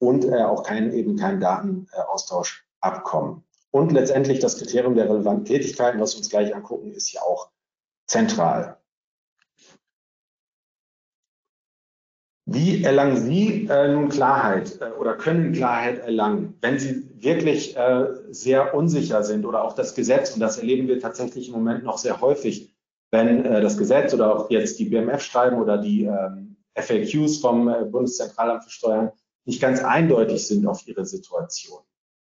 und 0.00 0.24
äh, 0.24 0.42
auch 0.42 0.64
kein, 0.64 0.92
eben 0.92 1.16
kein 1.16 1.38
Datenaustauschabkommen. 1.38 3.44
Und 3.72 3.92
letztendlich 3.92 4.40
das 4.40 4.58
Kriterium 4.58 4.94
der 4.94 5.08
relevanten 5.08 5.44
Tätigkeiten, 5.44 6.00
was 6.00 6.14
wir 6.14 6.18
uns 6.18 6.30
gleich 6.30 6.54
angucken, 6.54 6.92
ist 6.92 7.12
ja 7.12 7.22
auch 7.22 7.50
zentral. 8.06 8.80
Wie 12.52 12.82
erlangen 12.82 13.16
Sie 13.16 13.68
äh, 13.70 13.92
nun 13.92 14.08
Klarheit 14.08 14.80
äh, 14.80 14.90
oder 14.98 15.14
können 15.14 15.52
Klarheit 15.52 16.00
erlangen, 16.00 16.58
wenn 16.60 16.80
Sie 16.80 17.08
wirklich 17.22 17.76
äh, 17.76 18.08
sehr 18.30 18.74
unsicher 18.74 19.22
sind 19.22 19.44
oder 19.44 19.62
auch 19.62 19.74
das 19.74 19.94
Gesetz, 19.94 20.34
und 20.34 20.40
das 20.40 20.58
erleben 20.58 20.88
wir 20.88 20.98
tatsächlich 20.98 21.46
im 21.46 21.54
Moment 21.54 21.84
noch 21.84 21.98
sehr 21.98 22.20
häufig, 22.20 22.74
wenn 23.12 23.44
äh, 23.44 23.60
das 23.60 23.78
Gesetz 23.78 24.12
oder 24.14 24.34
auch 24.34 24.50
jetzt 24.50 24.80
die 24.80 24.86
BMF-Schreiben 24.86 25.60
oder 25.60 25.78
die 25.78 26.06
ähm, 26.06 26.56
FAQs 26.74 27.36
vom 27.36 27.68
äh, 27.68 27.84
Bundeszentralamt 27.84 28.64
für 28.64 28.70
Steuern 28.70 29.12
nicht 29.44 29.60
ganz 29.60 29.84
eindeutig 29.84 30.44
sind 30.44 30.66
auf 30.66 30.84
Ihre 30.88 31.06
Situation. 31.06 31.82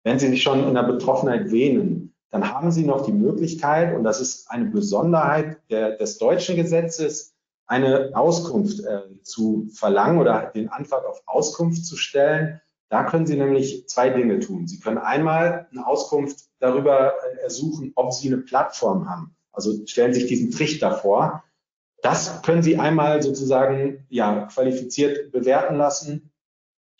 Wenn 0.07 0.19
Sie 0.19 0.29
sich 0.29 0.41
schon 0.41 0.65
in 0.65 0.73
der 0.73 0.83
Betroffenheit 0.83 1.51
wähnen, 1.51 2.15
dann 2.31 2.49
haben 2.49 2.71
Sie 2.71 2.85
noch 2.85 3.05
die 3.05 3.11
Möglichkeit, 3.11 3.93
und 3.93 4.05
das 4.05 4.21
ist 4.21 4.49
eine 4.49 4.63
Besonderheit 4.63 5.57
der, 5.69 5.97
des 5.97 6.17
deutschen 6.17 6.55
Gesetzes, 6.55 7.35
eine 7.65 8.11
Auskunft 8.13 8.79
äh, 8.85 9.01
zu 9.23 9.67
verlangen 9.73 10.19
oder 10.19 10.49
den 10.55 10.69
Antrag 10.69 11.03
auf 11.03 11.21
Auskunft 11.25 11.85
zu 11.85 11.97
stellen. 11.97 12.61
Da 12.87 13.03
können 13.03 13.27
Sie 13.27 13.35
nämlich 13.35 13.89
zwei 13.89 14.09
Dinge 14.09 14.39
tun. 14.39 14.65
Sie 14.65 14.79
können 14.79 14.97
einmal 14.97 15.67
eine 15.73 15.85
Auskunft 15.85 16.45
darüber 16.59 17.11
äh, 17.11 17.41
ersuchen, 17.43 17.91
ob 17.95 18.13
Sie 18.13 18.29
eine 18.29 18.37
Plattform 18.43 19.09
haben. 19.09 19.35
Also 19.51 19.85
stellen 19.87 20.13
sich 20.13 20.27
diesen 20.27 20.51
Trichter 20.51 20.93
vor. 20.93 21.43
Das 22.01 22.43
können 22.43 22.63
Sie 22.63 22.77
einmal 22.77 23.21
sozusagen 23.21 24.05
ja, 24.07 24.45
qualifiziert 24.45 25.33
bewerten 25.33 25.75
lassen 25.75 26.31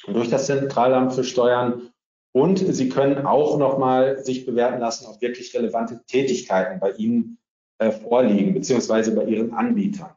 durch 0.06 0.30
das 0.30 0.48
Zentralamt 0.48 1.14
für 1.14 1.24
Steuern 1.24 1.94
und 2.38 2.60
Sie 2.60 2.90
können 2.90 3.26
auch 3.26 3.58
nochmal 3.58 4.24
sich 4.24 4.46
bewerten 4.46 4.80
lassen, 4.80 5.08
ob 5.08 5.22
wirklich 5.22 5.56
relevante 5.56 6.04
Tätigkeiten 6.06 6.80
bei 6.80 6.92
Ihnen 6.92 7.40
äh, 7.80 7.90
vorliegen, 7.90 8.54
beziehungsweise 8.54 9.16
bei 9.16 9.24
Ihren 9.24 9.54
Anbietern. 9.54 10.12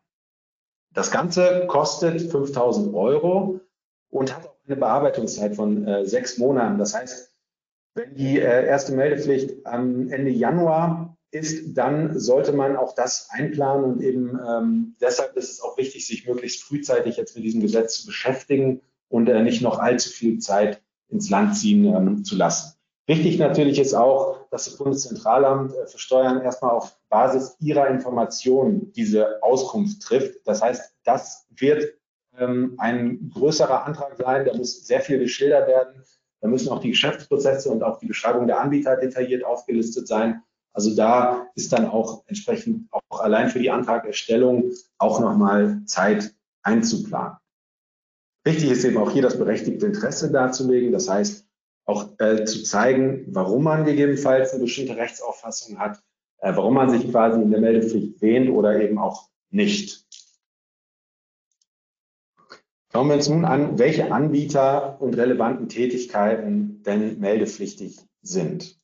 Das 0.93 1.11
Ganze 1.11 1.67
kostet 1.67 2.21
5000 2.21 2.95
Euro 2.95 3.61
und 4.11 4.37
hat 4.37 4.47
auch 4.47 4.57
eine 4.67 4.77
Bearbeitungszeit 4.77 5.57
von 5.57 5.87
äh, 5.87 6.05
sechs 6.05 6.37
Monaten. 6.37 6.79
Das 6.79 6.95
heißt, 6.95 7.33
wenn 7.95 8.15
die 8.15 8.39
äh, 8.39 8.67
erste 8.67 8.93
Meldepflicht 8.93 9.65
am 9.65 10.11
Ende 10.11 10.31
Januar 10.31 11.17
ist, 11.31 11.75
dann 11.75 12.19
sollte 12.19 12.53
man 12.53 12.77
auch 12.77 12.95
das 12.95 13.29
einplanen 13.31 13.85
und 13.85 14.03
eben 14.03 14.39
ähm, 14.47 14.97
deshalb 15.01 15.37
ist 15.39 15.51
es 15.51 15.63
auch 15.63 15.79
wichtig, 15.79 16.07
sich 16.07 16.27
möglichst 16.27 16.65
frühzeitig 16.65 17.17
jetzt 17.17 17.35
mit 17.35 17.45
diesem 17.45 17.63
Gesetz 17.63 18.01
zu 18.01 18.07
beschäftigen 18.07 18.83
und 19.09 19.27
äh, 19.31 19.43
nicht 19.43 19.63
noch 19.63 19.79
allzu 19.79 20.11
viel 20.11 20.39
Zeit 20.39 20.83
ins 21.11 21.31
Land 21.31 21.57
ziehen 21.57 21.85
ähm, 21.85 22.25
zu 22.25 22.37
lassen. 22.37 22.77
Wichtig 23.07 23.39
natürlich 23.39 23.79
ist 23.81 23.95
auch, 23.95 24.49
dass 24.51 24.67
das 24.67 24.77
Bundeszentralamt 24.77 25.73
äh, 25.75 25.87
für 25.87 25.99
Steuern 25.99 26.43
erstmal 26.43 26.73
auf 26.73 26.97
Basis 27.09 27.57
ihrer 27.59 27.89
Informationen 27.89 28.93
diese 28.93 29.43
Auskunft 29.43 30.03
trifft. 30.03 30.47
Das 30.47 30.63
heißt, 30.63 30.95
das 31.05 31.47
wird 31.51 31.95
ähm, 32.39 32.75
ein 32.79 33.31
größerer 33.35 33.85
Antrag 33.85 34.17
sein, 34.17 34.45
da 34.45 34.57
muss 34.57 34.87
sehr 34.87 35.01
viel 35.01 35.19
geschildert 35.19 35.67
werden. 35.69 36.05
Da 36.41 36.49
müssen 36.49 36.71
auch 36.71 36.81
die 36.81 36.91
Geschäftsprozesse 36.91 37.69
und 37.69 37.83
auch 37.83 37.99
die 37.99 38.07
Beschreibung 38.07 38.47
der 38.47 38.61
Anbieter 38.61 38.97
detailliert 38.97 39.45
aufgelistet 39.45 40.09
sein. 40.09 40.43
Also 40.73 40.95
da 40.95 41.49
ist 41.55 41.73
dann 41.73 41.87
auch 41.87 42.23
entsprechend 42.27 42.89
auch 42.93 43.21
allein 43.21 43.49
für 43.49 43.59
die 43.59 43.71
Antragerstellung 43.71 44.71
auch 44.99 45.21
nochmal 45.21 45.83
Zeit 45.85 46.33
einzuplanen. 46.63 47.37
Wichtig 48.45 48.71
ist 48.71 48.85
eben 48.85 48.97
auch 48.97 49.11
hier 49.11 49.23
das 49.23 49.39
berechtigte 49.39 49.87
Interesse 49.87 50.31
darzulegen. 50.31 50.93
Das 50.93 51.09
heißt, 51.09 51.47
auch 51.85 52.09
äh, 52.19 52.45
zu 52.45 52.63
zeigen, 52.63 53.27
warum 53.29 53.65
man 53.65 53.85
gegebenenfalls 53.85 54.53
eine 54.53 54.63
bestimmte 54.63 54.97
Rechtsauffassung 54.97 55.79
hat, 55.79 56.03
äh, 56.39 56.55
warum 56.55 56.75
man 56.75 56.91
sich 56.91 57.11
quasi 57.11 57.41
in 57.43 57.51
der 57.51 57.61
Meldepflicht 57.61 58.23
wähnt 58.23 58.51
oder 58.51 58.81
eben 58.81 58.99
auch 58.99 59.29
nicht. 59.51 60.07
Schauen 62.93 63.09
wir 63.09 63.15
uns 63.15 63.29
nun 63.29 63.45
an, 63.45 63.79
welche 63.79 64.11
Anbieter 64.11 65.01
und 65.01 65.17
relevanten 65.17 65.69
Tätigkeiten 65.69 66.83
denn 66.83 67.21
meldepflichtig 67.21 67.99
sind. 68.23 68.81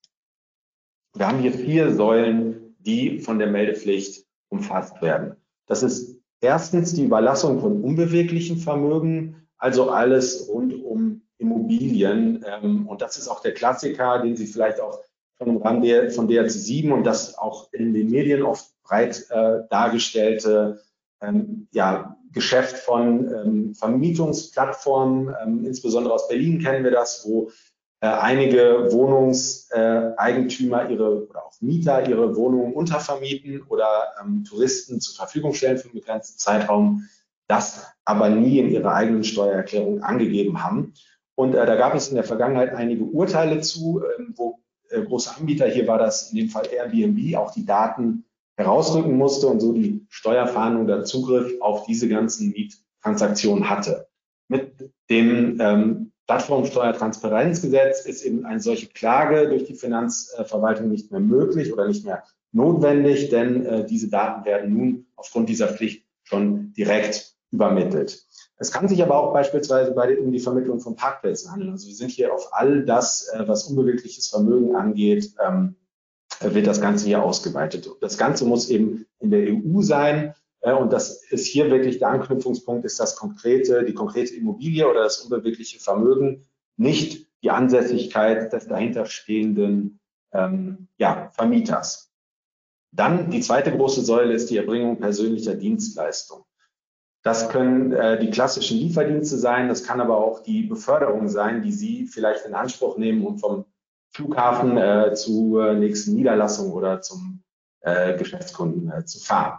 Wir 1.15 1.27
haben 1.27 1.41
hier 1.41 1.53
vier 1.53 1.95
Säulen, 1.95 2.77
die 2.79 3.21
von 3.21 3.39
der 3.39 3.51
Meldepflicht 3.51 4.27
umfasst 4.49 5.03
werden. 5.03 5.37
Das 5.67 5.83
ist 5.83 6.21
erstens 6.41 6.93
die 6.93 7.05
Überlassung 7.05 7.61
von 7.61 7.83
unbeweglichen 7.83 8.59
Vermögen, 8.59 9.46
also 9.59 9.91
alles 9.91 10.49
rund 10.49 10.75
um 10.85 11.23
Immobilien. 11.39 12.45
Ähm, 12.47 12.87
und 12.87 13.03
das 13.03 13.19
ist 13.19 13.29
auch 13.29 13.41
der 13.41 13.55
Klassiker, 13.55 14.21
den 14.23 14.37
Sie 14.37 14.47
vielleicht 14.47 14.81
auch 14.81 15.01
von 15.39 15.59
Rahmen 15.59 16.11
von 16.11 16.29
DRC 16.29 16.51
7 16.51 16.93
und 16.93 17.05
das 17.05 17.37
auch 17.37 17.73
in 17.73 17.93
den 17.93 18.11
Medien 18.11 18.43
oft 18.43 18.71
breit 18.83 19.27
äh, 19.31 19.61
dargestellte 19.69 20.81
ähm, 21.21 21.69
ja, 21.73 22.17
Geschäft 22.33 22.77
von 22.79 23.33
ähm, 23.33 23.75
Vermietungsplattformen, 23.75 25.35
ähm, 25.43 25.65
insbesondere 25.65 26.15
aus 26.15 26.29
Berlin 26.29 26.63
kennen 26.63 26.85
wir 26.85 26.91
das, 26.91 27.27
wo 27.27 27.51
äh, 28.01 28.07
einige 28.09 28.89
Wohnungseigentümer 28.93 30.91
ihre 30.91 31.27
oder 31.29 31.47
auch 31.47 31.55
Mieter 31.61 32.07
ihre 32.09 32.37
Wohnungen 32.37 32.75
untervermieten 32.75 33.63
oder 33.63 34.13
ähm, 34.23 34.45
Touristen 34.45 35.01
zur 35.01 35.17
Verfügung 35.17 35.55
stellen 35.55 35.79
für 35.79 35.89
einen 35.89 35.95
begrenzten 35.95 36.39
Zeitraum 36.39 37.09
das 37.49 37.87
aber 38.05 38.29
nie 38.29 38.59
in 38.59 38.71
ihrer 38.71 38.95
eigenen 38.95 39.25
Steuererklärung 39.25 40.03
angegeben 40.03 40.63
haben. 40.63 40.95
Und 41.35 41.55
äh, 41.55 41.67
da 41.67 41.77
gab 41.77 41.95
es 41.95 42.09
in 42.09 42.15
der 42.15 42.25
Vergangenheit 42.25 42.75
einige 42.75 43.05
Urteile 43.05 43.61
zu, 43.61 44.03
äh, 44.03 44.23
wo 44.35 44.61
äh, 44.91 45.03
große 45.03 45.37
Anbieter, 45.37 45.67
hier 45.67 45.87
war 45.87 45.99
das 45.99 46.31
in 46.31 46.39
dem 46.39 46.49
Fall 46.49 46.67
Airbnb, 46.73 47.37
auch 47.37 47.53
die 47.53 47.67
Daten 47.67 48.25
herausrücken 48.57 49.17
musste 49.17 49.49
und 49.49 49.61
so 49.61 49.73
die 49.73 50.07
Steuerfahndung 50.09 50.85
oder 50.85 51.05
Zugriff 51.05 51.61
auf 51.61 51.85
diese 51.85 52.09
ganzen 52.09 52.53
Miettransaktionen 52.53 53.69
hatte. 53.69 54.09
Mit 54.49 54.91
dem 55.11 55.61
ähm, 55.61 56.13
Plattformsteuertransparenzgesetz 56.27 58.07
ist 58.07 58.25
eben 58.25 58.47
eine 58.47 58.61
solche 58.61 58.89
Klage 58.89 59.49
durch 59.49 59.65
die 59.65 59.75
Finanzverwaltung 59.75 60.89
nicht 60.89 61.11
mehr 61.11 61.21
möglich 61.21 61.73
oder 61.73 61.87
nicht 61.87 62.05
mehr 62.05 62.25
notwendig, 62.53 63.29
denn 63.29 63.67
äh, 63.67 63.87
diese 63.87 64.09
Daten 64.09 64.45
werden 64.45 64.73
nun 64.73 65.07
aufgrund 65.17 65.49
dieser 65.49 65.69
Pflicht 65.69 66.07
schon 66.25 66.73
direkt 66.73 67.36
übermittelt. 67.57 68.23
Es 68.59 68.71
kann 68.71 68.89
sich 68.89 69.03
aber 69.03 69.19
auch 69.19 69.33
beispielsweise 69.33 69.93
bei 69.93 70.19
um 70.19 70.31
die 70.33 70.39
Vermittlung 70.39 70.81
von 70.81 70.97
Parkplätzen 70.97 71.51
handeln. 71.51 71.73
Also 71.73 71.89
wir 71.89 71.95
sind 71.95 72.11
hier 72.11 72.33
auf 72.33 72.49
all 72.53 72.85
das, 72.85 73.29
äh, 73.29 73.47
was 73.49 73.65
unbewegliches 73.65 74.29
Vermögen 74.29 74.77
angeht, 74.77 75.35
ähm, 75.45 75.77
wird 76.41 76.67
das 76.67 76.81
Ganze 76.81 77.07
hier 77.07 77.23
ausgeweitet. 77.23 77.89
Das 78.01 78.19
Ganze 78.19 78.45
muss 78.45 78.69
eben 78.69 79.07
in 79.21 79.31
der 79.31 79.49
EU 79.49 79.81
sein. 79.81 80.35
Äh, 80.61 80.73
und 80.73 80.93
das 80.93 81.23
ist 81.31 81.47
hier 81.47 81.71
wirklich 81.71 81.99
der 81.99 82.09
Anknüpfungspunkt, 82.09 82.85
ist 82.85 83.01
das 83.01 83.17
konkrete, 83.17 83.85
die 83.85 83.95
konkrete 83.95 84.35
Immobilie 84.35 84.89
oder 84.89 85.03
das 85.03 85.21
unbewegliche 85.21 85.81
Vermögen, 85.81 86.47
nicht 86.77 87.27
die 87.43 87.51
Ansässigkeit 87.51 88.53
des 88.53 88.67
dahinterstehenden 88.69 90.01
ähm, 90.33 90.89
ja, 90.99 91.31
Vermieters. 91.35 92.11
Dann 92.93 93.31
die 93.31 93.41
zweite 93.41 93.77
große 93.77 94.03
Säule 94.03 94.33
ist 94.33 94.49
die 94.49 94.57
Erbringung 94.57 94.99
persönlicher 94.99 95.55
Dienstleistungen. 95.55 96.45
Das 97.27 97.49
können 97.49 97.91
äh, 97.91 98.21
die 98.21 98.31
klassischen 98.31 98.79
Lieferdienste 98.79 99.37
sein, 99.37 99.67
das 99.67 99.83
kann 99.83 100.01
aber 100.01 100.17
auch 100.17 100.45
die 100.45 100.63
Beförderung 100.63 101.27
sein, 101.27 101.61
die 101.61 101.73
Sie 101.73 102.07
vielleicht 102.07 102.47
in 102.47 102.55
Anspruch 102.55 102.99
nehmen, 102.99 103.27
um 103.27 103.37
vom 103.37 103.65
Flughafen 104.11 104.77
äh, 104.77 105.13
zur 105.13 105.75
nächsten 105.75 106.15
Niederlassung 106.15 106.71
oder 106.71 107.01
zum 107.01 107.43
äh, 107.81 108.17
Geschäftskunden 108.17 108.93
äh, 108.93 109.05
zu 109.07 109.19
fahren. 109.19 109.59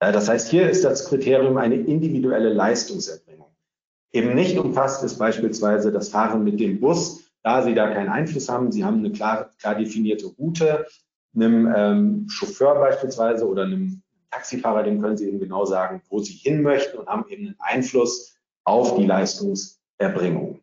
Äh, 0.00 0.12
das 0.12 0.28
heißt, 0.28 0.50
hier 0.50 0.68
ist 0.68 0.84
das 0.84 1.08
Kriterium 1.08 1.56
eine 1.56 1.76
individuelle 1.76 2.52
Leistungserbringung. 2.52 3.56
Eben 4.12 4.34
nicht 4.34 4.58
umfasst 4.58 5.02
ist 5.02 5.16
beispielsweise 5.18 5.92
das 5.92 6.10
Fahren 6.10 6.44
mit 6.44 6.60
dem 6.60 6.78
Bus, 6.78 7.24
da 7.42 7.62
Sie 7.62 7.74
da 7.74 7.90
keinen 7.90 8.10
Einfluss 8.10 8.50
haben. 8.50 8.70
Sie 8.70 8.84
haben 8.84 8.98
eine 8.98 9.12
klar, 9.12 9.48
klar 9.58 9.76
definierte 9.76 10.26
Route, 10.26 10.84
einem 11.34 11.72
ähm, 11.74 12.28
Chauffeur 12.28 12.74
beispielsweise 12.74 13.48
oder 13.48 13.62
einem 13.62 14.03
Taxifahrer, 14.34 14.82
dem 14.82 15.00
können 15.00 15.16
Sie 15.16 15.28
eben 15.28 15.38
genau 15.38 15.64
sagen, 15.64 16.02
wo 16.08 16.20
Sie 16.20 16.32
hin 16.32 16.62
möchten 16.62 16.98
und 16.98 17.06
haben 17.06 17.24
eben 17.28 17.46
einen 17.46 17.56
Einfluss 17.58 18.36
auf 18.64 18.96
die 18.96 19.06
Leistungserbringung. 19.06 20.60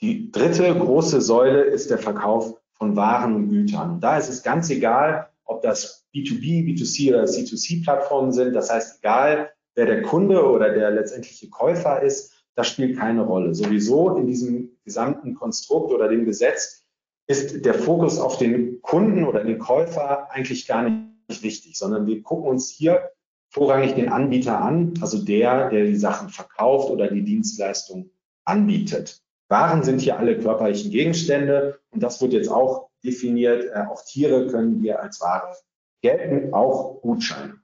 Die 0.00 0.30
dritte 0.30 0.74
große 0.74 1.20
Säule 1.20 1.62
ist 1.62 1.90
der 1.90 1.98
Verkauf 1.98 2.58
von 2.72 2.96
Waren 2.96 3.34
und 3.34 3.48
Gütern. 3.50 3.92
Und 3.92 4.00
da 4.00 4.16
ist 4.16 4.28
es 4.28 4.42
ganz 4.42 4.70
egal, 4.70 5.28
ob 5.44 5.62
das 5.62 6.06
B2B, 6.14 6.64
B2C 6.64 7.10
oder 7.10 7.24
C2C-Plattformen 7.24 8.32
sind. 8.32 8.54
Das 8.54 8.70
heißt, 8.70 9.00
egal 9.00 9.50
wer 9.74 9.86
der 9.86 10.02
Kunde 10.02 10.42
oder 10.42 10.70
der 10.72 10.90
letztendliche 10.90 11.48
Käufer 11.50 12.02
ist, 12.02 12.44
das 12.56 12.68
spielt 12.68 12.98
keine 12.98 13.22
Rolle. 13.22 13.54
Sowieso 13.54 14.16
in 14.16 14.26
diesem 14.26 14.76
gesamten 14.84 15.34
Konstrukt 15.34 15.92
oder 15.92 16.08
dem 16.08 16.24
Gesetz 16.24 16.84
ist 17.26 17.64
der 17.64 17.74
Fokus 17.74 18.18
auf 18.18 18.38
den 18.38 18.80
Kunden 18.82 19.24
oder 19.24 19.44
den 19.44 19.58
Käufer 19.58 20.30
eigentlich 20.30 20.66
gar 20.66 20.82
nicht 20.82 21.09
wichtig, 21.42 21.78
sondern 21.78 22.06
wir 22.06 22.22
gucken 22.22 22.48
uns 22.48 22.70
hier 22.70 23.10
vorrangig 23.50 23.94
den 23.94 24.08
Anbieter 24.08 24.60
an, 24.60 24.94
also 25.00 25.24
der, 25.24 25.70
der 25.70 25.84
die 25.84 25.96
Sachen 25.96 26.28
verkauft 26.28 26.90
oder 26.90 27.08
die 27.08 27.24
Dienstleistung 27.24 28.10
anbietet. 28.44 29.22
Waren 29.48 29.82
sind 29.82 30.00
hier 30.00 30.18
alle 30.18 30.38
körperlichen 30.38 30.90
Gegenstände 30.90 31.80
und 31.90 32.02
das 32.02 32.20
wird 32.22 32.32
jetzt 32.32 32.48
auch 32.48 32.88
definiert. 33.02 33.64
Äh, 33.64 33.86
auch 33.90 34.04
Tiere 34.04 34.46
können 34.46 34.80
hier 34.80 35.00
als 35.00 35.20
Ware 35.20 35.56
gelten, 36.02 36.54
auch 36.54 37.02
Gutscheine. 37.02 37.60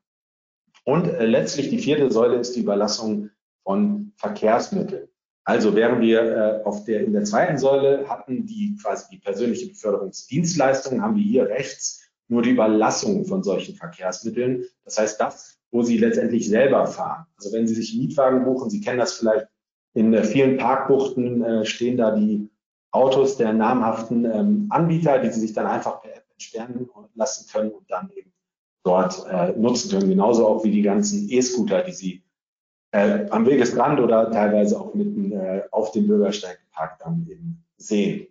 Und 0.85 1.07
äh, 1.07 1.26
letztlich 1.26 1.70
die 1.70 1.79
vierte 1.79 2.11
Säule 2.11 2.37
ist 2.37 2.57
die 2.57 2.61
Überlassung 2.61 3.31
von 3.62 4.12
Verkehrsmitteln. 4.16 5.09
Also 5.44 5.76
während 5.76 6.00
wir 6.00 6.22
äh, 6.22 6.64
auf 6.64 6.85
der, 6.85 7.05
in 7.05 7.12
der 7.12 7.22
zweiten 7.22 7.57
Säule 7.57 8.09
hatten 8.09 8.46
die 8.46 8.76
quasi 8.83 9.07
die 9.12 9.18
persönliche 9.18 9.68
Beförderungsdienstleistungen, 9.68 11.02
haben 11.02 11.14
wir 11.14 11.22
hier 11.22 11.48
rechts 11.48 12.06
nur 12.29 12.43
die 12.43 12.51
Überlassung 12.51 13.25
von 13.25 13.43
solchen 13.43 13.75
Verkehrsmitteln. 13.75 14.65
Das 14.85 14.99
heißt, 14.99 15.21
das, 15.21 15.59
wo 15.71 15.83
Sie 15.83 15.99
letztendlich 15.99 16.49
selber 16.49 16.87
fahren. 16.87 17.27
Also 17.37 17.53
wenn 17.53 17.67
Sie 17.67 17.75
sich 17.75 17.97
Mietwagen 17.97 18.45
buchen, 18.45 18.71
Sie 18.71 18.81
kennen 18.81 18.99
das 18.99 19.15
vielleicht, 19.15 19.47
in 19.95 20.12
äh, 20.12 20.25
vielen 20.25 20.59
Parkbuchten 20.59 21.43
äh, 21.43 21.65
stehen 21.65 21.97
da 21.97 22.11
die 22.11 22.51
Autos 22.91 23.37
der 23.37 23.53
namhaften 23.53 24.25
ähm, 24.25 24.67
Anbieter, 24.71 25.19
die 25.19 25.31
Sie 25.31 25.41
sich 25.41 25.53
dann 25.53 25.67
einfach 25.67 26.03
per 26.03 26.15
App 26.15 26.27
entsperren 26.33 26.89
lassen 27.15 27.47
können 27.51 27.71
und 27.71 27.91
dann 27.91 28.11
eben 28.15 28.33
dort 28.85 29.27
äh, 29.31 29.53
nutzen 29.53 29.91
können. 29.91 30.09
Genauso 30.09 30.47
auch 30.47 30.65
wie 30.65 30.71
die 30.71 30.83
ganzen 30.83 31.29
E-Scooter, 31.31 31.83
die 31.83 31.93
Sie 31.93 32.23
äh, 32.93 33.27
am 33.31 33.47
Wegesrand 33.47 34.01
oder 34.01 34.31
teilweise 34.31 34.81
auch 34.81 34.95
mitten 34.95 35.33
äh, 35.33 35.62
auf 35.71 35.93
dem 35.93 36.07
Bürgersteig 36.07 36.61
geparkt 36.61 37.03
dann 37.03 37.27
eben 37.29 37.65
sehen. 37.77 38.29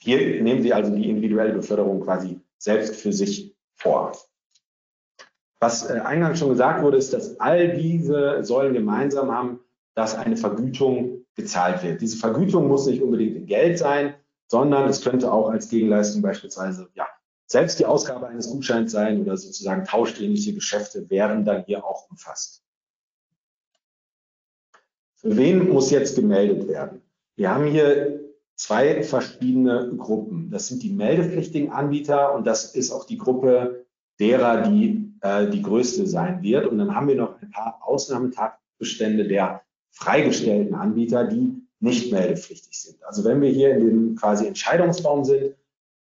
Hier 0.00 0.42
nehmen 0.42 0.62
Sie 0.62 0.72
also 0.72 0.94
die 0.94 1.08
individuelle 1.08 1.54
Beförderung 1.54 2.00
quasi 2.00 2.40
selbst 2.58 2.96
für 2.96 3.12
sich 3.12 3.56
vor. 3.74 4.12
Was 5.60 5.88
äh, 5.88 6.00
eingangs 6.00 6.38
schon 6.38 6.50
gesagt 6.50 6.82
wurde, 6.82 6.96
ist, 6.98 7.12
dass 7.12 7.40
all 7.40 7.76
diese 7.76 8.44
Säulen 8.44 8.74
gemeinsam 8.74 9.30
haben, 9.30 9.60
dass 9.94 10.14
eine 10.14 10.36
Vergütung 10.36 11.24
gezahlt 11.34 11.82
wird. 11.82 12.00
Diese 12.00 12.16
Vergütung 12.16 12.68
muss 12.68 12.86
nicht 12.86 13.02
unbedingt 13.02 13.36
in 13.36 13.46
Geld 13.46 13.78
sein, 13.78 14.14
sondern 14.46 14.88
es 14.88 15.02
könnte 15.02 15.32
auch 15.32 15.50
als 15.50 15.68
Gegenleistung 15.68 16.22
beispielsweise 16.22 16.88
ja, 16.94 17.06
selbst 17.46 17.78
die 17.78 17.86
Ausgabe 17.86 18.28
eines 18.28 18.50
Gutscheins 18.50 18.92
sein 18.92 19.20
oder 19.20 19.36
sozusagen 19.36 19.84
tauschähnliche 19.84 20.54
Geschäfte 20.54 21.08
wären 21.10 21.44
dann 21.44 21.64
hier 21.64 21.84
auch 21.84 22.08
umfasst. 22.10 22.62
Für 25.16 25.36
wen 25.36 25.68
muss 25.68 25.90
jetzt 25.90 26.14
gemeldet 26.14 26.68
werden? 26.68 27.02
Wir 27.34 27.50
haben 27.50 27.66
hier 27.66 28.27
zwei 28.58 29.02
verschiedene 29.02 29.94
Gruppen. 29.96 30.50
Das 30.50 30.66
sind 30.66 30.82
die 30.82 30.92
meldepflichtigen 30.92 31.70
Anbieter 31.70 32.34
und 32.34 32.46
das 32.46 32.74
ist 32.74 32.92
auch 32.92 33.06
die 33.06 33.16
Gruppe 33.16 33.86
derer, 34.18 34.62
die 34.62 35.08
äh, 35.22 35.48
die 35.48 35.62
größte 35.62 36.06
sein 36.06 36.42
wird. 36.42 36.66
Und 36.66 36.78
dann 36.78 36.94
haben 36.94 37.08
wir 37.08 37.16
noch 37.16 37.40
ein 37.40 37.50
paar 37.50 37.80
Ausnahmetatbestände 37.82 39.26
der 39.26 39.62
freigestellten 39.90 40.74
Anbieter, 40.74 41.24
die 41.24 41.62
nicht 41.80 42.12
meldepflichtig 42.12 42.80
sind. 42.80 43.04
Also 43.04 43.24
wenn 43.24 43.40
wir 43.40 43.50
hier 43.50 43.76
in 43.76 43.86
dem 43.86 44.16
quasi 44.16 44.46
Entscheidungsbaum 44.46 45.24
sind, 45.24 45.54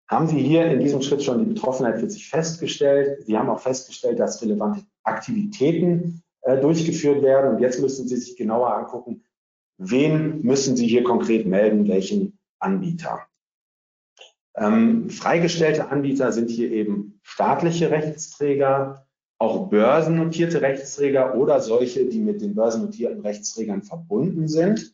haben 0.07 0.27
Sie 0.27 0.39
hier 0.39 0.65
in 0.65 0.79
diesem 0.79 1.01
Schritt 1.01 1.23
schon 1.23 1.39
die 1.39 1.53
Betroffenheit 1.53 1.99
für 1.99 2.09
sich 2.09 2.27
festgestellt. 2.27 3.25
Sie 3.25 3.37
haben 3.37 3.49
auch 3.49 3.59
festgestellt, 3.59 4.19
dass 4.19 4.41
relevante 4.41 4.83
Aktivitäten 5.03 6.21
äh, 6.41 6.59
durchgeführt 6.59 7.21
werden. 7.21 7.55
Und 7.55 7.61
jetzt 7.61 7.79
müssen 7.79 8.07
Sie 8.07 8.17
sich 8.17 8.35
genauer 8.35 8.75
angucken, 8.75 9.23
wen 9.81 10.41
müssen 10.43 10.77
Sie 10.77 10.87
hier 10.87 11.03
konkret 11.03 11.47
melden, 11.47 11.87
welchen 11.87 12.37
Anbieter. 12.59 13.27
Ähm, 14.55 15.09
freigestellte 15.09 15.89
Anbieter 15.89 16.31
sind 16.31 16.49
hier 16.49 16.71
eben 16.71 17.19
staatliche 17.23 17.89
Rechtsträger, 17.89 19.07
auch 19.39 19.69
börsennotierte 19.69 20.61
Rechtsträger 20.61 21.35
oder 21.35 21.61
solche, 21.61 22.05
die 22.05 22.19
mit 22.19 22.41
den 22.41 22.53
börsennotierten 22.53 23.21
Rechtsträgern 23.21 23.81
verbunden 23.81 24.47
sind. 24.47 24.93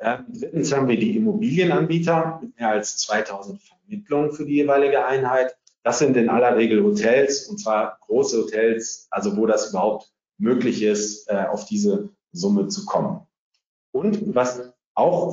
Ähm, 0.00 0.24
drittens 0.28 0.72
haben 0.72 0.88
wir 0.88 0.98
die 0.98 1.16
Immobilienanbieter 1.16 2.38
mit 2.40 2.58
mehr 2.58 2.70
als 2.70 2.96
2000 2.98 3.60
Vermittlungen 3.60 4.32
für 4.32 4.46
die 4.46 4.54
jeweilige 4.54 5.04
Einheit. 5.04 5.56
Das 5.82 5.98
sind 5.98 6.16
in 6.16 6.30
aller 6.30 6.56
Regel 6.56 6.82
Hotels 6.82 7.46
und 7.48 7.58
zwar 7.58 7.98
große 8.06 8.38
Hotels, 8.38 9.06
also 9.10 9.36
wo 9.36 9.44
das 9.46 9.70
überhaupt 9.70 10.10
möglich 10.38 10.82
ist, 10.82 11.28
äh, 11.28 11.44
auf 11.44 11.66
diese 11.66 12.10
Summe 12.32 12.68
zu 12.68 12.86
kommen. 12.86 13.27
Und 13.98 14.34
was 14.34 14.72
auch 14.94 15.26